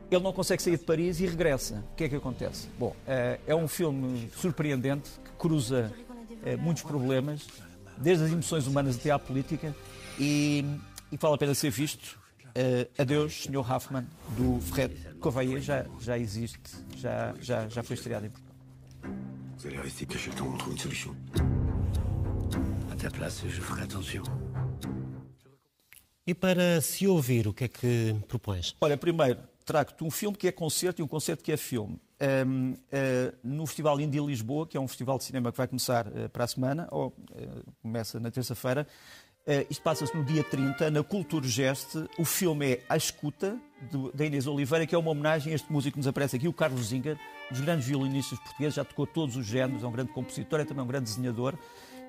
Ele 0.09 0.23
não 0.23 0.33
consegue 0.33 0.61
sair 0.61 0.77
de 0.77 0.83
Paris 0.83 1.19
e 1.19 1.25
regressa. 1.25 1.83
O 1.93 1.95
que 1.95 2.03
é 2.03 2.09
que 2.09 2.15
acontece? 2.15 2.67
Bom, 2.77 2.95
eh, 3.07 3.39
é 3.47 3.55
um 3.55 3.67
filme 3.67 4.29
surpreendente 4.35 5.09
que 5.23 5.31
cruza 5.37 5.91
eh, 6.43 6.57
muitos 6.57 6.83
problemas, 6.83 7.47
desde 7.97 8.25
as 8.25 8.31
emoções 8.31 8.67
humanas 8.67 8.97
até 8.97 9.09
à 9.09 9.17
política, 9.17 9.73
e, 10.19 10.65
e 11.11 11.17
vale 11.17 11.35
a 11.35 11.37
pena 11.37 11.53
ser 11.53 11.69
visto. 11.69 12.19
Adeus, 12.97 13.43
Sr. 13.43 13.59
Hoffman, 13.59 14.05
do 14.35 14.59
Fred 14.59 14.93
Covaier, 15.21 15.61
já, 15.61 15.85
já 16.01 16.17
existe, 16.17 16.59
já, 16.97 17.33
já, 17.39 17.69
já 17.69 17.81
foi 17.81 17.93
estreado 17.93 18.25
em 18.25 18.29
Portugal. 18.29 18.50
Vous 19.61 19.67
allez 19.67 19.79
rester 19.79 20.07
caché 20.07 20.31
le 20.31 20.35
temps 20.35 20.45
qu'on 20.45 20.57
trouve 20.57 20.73
une 20.73 20.79
solution. 20.79 21.15
À 22.91 22.95
ta 22.95 23.11
place, 23.11 23.43
je 23.47 23.61
ferai 23.61 23.83
attention. 23.83 24.23
E 26.25 26.33
para 26.33 26.81
se 26.81 27.05
ouvir, 27.05 27.47
o 27.47 27.53
que 27.53 27.65
é 27.65 27.67
que 27.67 28.15
propões? 28.27 28.75
Olha, 28.81 28.97
primeiro, 28.97 29.39
trago-te 29.63 30.03
um 30.03 30.09
filme 30.09 30.35
que 30.35 30.47
é 30.47 30.51
concerto 30.51 30.99
e 30.99 31.03
um 31.03 31.07
concerto 31.07 31.43
que 31.43 31.51
é 31.51 31.57
filme. 31.57 31.99
Um, 32.19 32.71
uh, 32.71 32.77
eh, 32.91 33.33
no 33.43 33.67
Festival 33.67 34.01
Indie 34.01 34.19
Lisboa, 34.19 34.65
que 34.65 34.77
é 34.77 34.79
um 34.79 34.87
festival 34.87 35.19
de 35.19 35.25
cinema 35.25 35.51
que 35.51 35.57
vai 35.59 35.67
começar 35.67 36.07
uh, 36.07 36.27
para 36.29 36.43
a 36.43 36.47
semana, 36.47 36.87
ou 36.89 37.09
uh, 37.09 37.73
começa 37.83 38.19
na 38.19 38.31
terça-feira, 38.31 38.87
Uh, 39.41 39.65
isto 39.71 39.81
passa-se 39.81 40.15
no 40.15 40.23
dia 40.23 40.43
30, 40.43 40.91
na 40.91 41.03
Cultura 41.03 41.47
Geste. 41.47 42.07
O 42.19 42.23
filme 42.23 42.73
é 42.73 42.83
A 42.87 42.95
Escuta, 42.95 43.57
da 44.13 44.23
Inês 44.23 44.45
Oliveira, 44.45 44.85
que 44.85 44.93
é 44.93 44.97
uma 44.97 45.09
homenagem 45.09 45.51
a 45.51 45.55
este 45.55 45.71
músico 45.71 45.93
que 45.93 45.97
nos 45.97 46.05
aparece 46.05 46.35
aqui, 46.35 46.47
o 46.47 46.53
Carlos 46.53 46.89
Zinga, 46.89 47.13
um 47.13 47.40
dos 47.51 47.61
grandes 47.61 47.85
violinistas 47.85 48.39
portugueses, 48.39 48.75
já 48.75 48.83
tocou 48.83 49.05
todos 49.05 49.35
os 49.35 49.45
géneros, 49.45 49.83
é 49.83 49.87
um 49.87 49.91
grande 49.91 50.11
compositor, 50.11 50.59
é 50.59 50.65
também 50.65 50.83
um 50.83 50.87
grande 50.87 51.05
desenhador. 51.05 51.55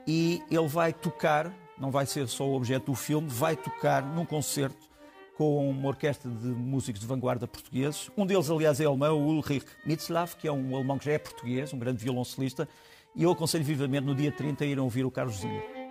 E 0.07 0.43
ele 0.51 0.69
vai 0.69 0.93
tocar, 0.93 1.53
não 1.79 1.91
vai 1.91 2.07
ser 2.07 2.27
só 2.29 2.49
o 2.49 2.55
objeto 2.55 2.87
do 2.87 2.95
filme, 2.95 3.29
vai 3.29 3.57
tocar 3.57 4.03
num 4.03 4.25
concerto 4.25 4.91
com 5.37 5.69
uma 5.69 5.89
orquestra 5.89 6.31
de 6.31 6.47
músicos 6.47 7.01
de 7.01 7.07
vanguarda 7.07 7.47
portugueses. 7.47 8.11
Um 8.17 8.27
deles, 8.27 8.51
aliás, 8.51 8.81
é 8.81 8.85
alemão, 8.85 9.19
o 9.19 9.27
Ulrich 9.27 9.67
Mitzlaff, 9.85 10.37
que 10.37 10.47
é 10.47 10.53
um 10.53 10.75
alemão 10.75 10.99
que 10.99 11.07
já 11.07 11.13
é 11.13 11.19
português, 11.19 11.73
um 11.73 11.79
grande 11.79 12.03
violoncelista. 12.03 12.69
E 13.15 13.23
eu 13.23 13.31
aconselho 13.31 13.65
vivamente 13.65 14.05
no 14.05 14.15
dia 14.15 14.33
30 14.33 14.65
a 14.65 14.67
irem 14.67 14.83
ouvir 14.83 15.05
o 15.05 15.11
Carlos 15.11 15.37
Zinga. 15.37 15.82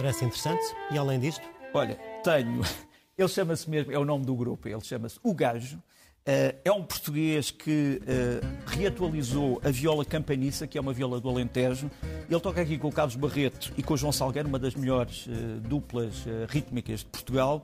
Parece 0.00 0.24
interessante. 0.24 0.64
E 0.90 0.96
além 0.96 1.20
disto? 1.20 1.42
Olha, 1.74 1.94
tenho. 2.24 2.62
Ele 3.18 3.28
chama-se 3.28 3.68
mesmo, 3.68 3.92
é 3.92 3.98
o 3.98 4.04
nome 4.04 4.24
do 4.24 4.34
grupo, 4.34 4.66
ele 4.66 4.80
chama-se 4.80 5.18
O 5.22 5.34
Gajo. 5.34 5.76
Uh, 5.76 6.56
é 6.64 6.72
um 6.72 6.82
português 6.82 7.50
que 7.50 8.00
uh, 8.00 8.46
reatualizou 8.66 9.60
a 9.62 9.68
viola 9.70 10.06
campaniça, 10.06 10.66
que 10.66 10.78
é 10.78 10.80
uma 10.80 10.94
viola 10.94 11.20
do 11.20 11.28
Alentejo. 11.28 11.90
Ele 12.30 12.40
toca 12.40 12.62
aqui 12.62 12.78
com 12.78 12.88
o 12.88 12.92
Carlos 12.92 13.16
Barreto 13.16 13.74
e 13.76 13.82
com 13.82 13.92
o 13.92 13.96
João 13.96 14.10
Salgueiro, 14.10 14.48
uma 14.48 14.58
das 14.58 14.74
melhores 14.74 15.26
uh, 15.26 15.60
duplas 15.60 16.24
rítmicas 16.48 17.00
de 17.00 17.06
Portugal. 17.06 17.62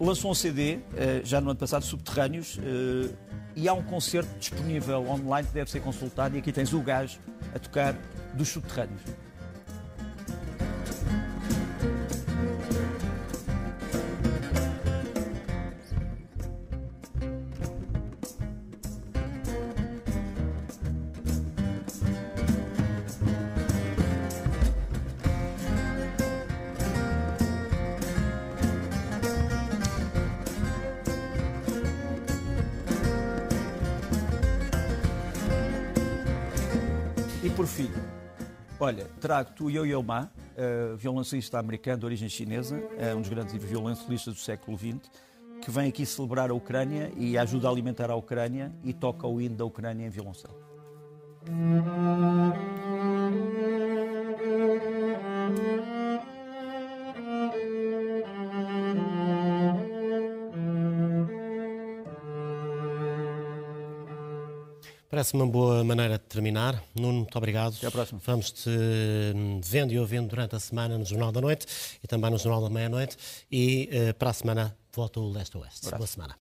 Lançou 0.00 0.30
um 0.30 0.34
CD, 0.34 0.78
já 1.22 1.38
no 1.38 1.50
ano 1.50 1.58
passado, 1.58 1.84
Subterrâneos, 1.84 2.58
e 3.56 3.68
há 3.68 3.74
um 3.74 3.82
concerto 3.82 4.30
disponível 4.38 5.06
online 5.06 5.46
que 5.48 5.52
deve 5.52 5.70
ser 5.70 5.80
consultado. 5.80 6.34
E 6.34 6.38
aqui 6.38 6.52
tens 6.52 6.72
o 6.72 6.80
Gajo 6.80 7.18
a 7.54 7.58
tocar 7.58 7.94
dos 8.32 8.48
Subterrâneos. 8.48 9.02
Por 37.58 37.66
fim, 37.66 37.90
olha, 38.78 39.04
trago-te 39.20 39.64
o 39.64 39.68
Yo-Yo 39.68 40.00
Ma, 40.00 40.30
uh, 40.30 40.96
violoncista 40.96 41.58
americano 41.58 41.98
de 41.98 42.06
origem 42.06 42.28
chinesa, 42.28 42.80
é 42.96 43.12
um 43.12 43.20
dos 43.20 43.28
grandes 43.28 43.52
violoncelistas 43.60 44.32
do 44.34 44.38
século 44.38 44.78
XX, 44.78 45.10
que 45.60 45.68
vem 45.68 45.88
aqui 45.88 46.06
celebrar 46.06 46.50
a 46.50 46.54
Ucrânia 46.54 47.10
e 47.16 47.36
ajuda 47.36 47.66
a 47.66 47.72
alimentar 47.72 48.12
a 48.12 48.14
Ucrânia 48.14 48.72
e 48.84 48.92
toca 48.92 49.26
o 49.26 49.40
hino 49.40 49.56
da 49.56 49.64
Ucrânia 49.64 50.06
em 50.06 50.08
violoncelo. 50.08 50.54
Parece 65.18 65.34
uma 65.34 65.48
boa 65.48 65.82
maneira 65.82 66.16
de 66.16 66.24
terminar. 66.26 66.80
Nuno, 66.94 67.18
muito 67.18 67.36
obrigado. 67.36 67.74
Até 67.76 67.88
à 67.88 67.90
próxima. 67.90 68.20
Vamos-te 68.24 68.70
hum, 68.70 69.60
vendo 69.60 69.92
e 69.92 69.98
ouvindo 69.98 70.28
durante 70.28 70.54
a 70.54 70.60
semana 70.60 70.96
no 70.96 71.04
Jornal 71.04 71.32
da 71.32 71.40
Noite 71.40 71.66
e 72.00 72.06
também 72.06 72.30
no 72.30 72.38
Jornal 72.38 72.62
da 72.62 72.70
Meia-Noite. 72.70 73.16
E 73.50 73.90
uh, 73.92 74.14
para 74.14 74.30
a 74.30 74.32
semana 74.32 74.76
volta 74.94 75.18
o 75.18 75.28
Leste 75.28 75.58
Oeste. 75.58 75.90
Boa 75.90 76.06
semana. 76.06 76.36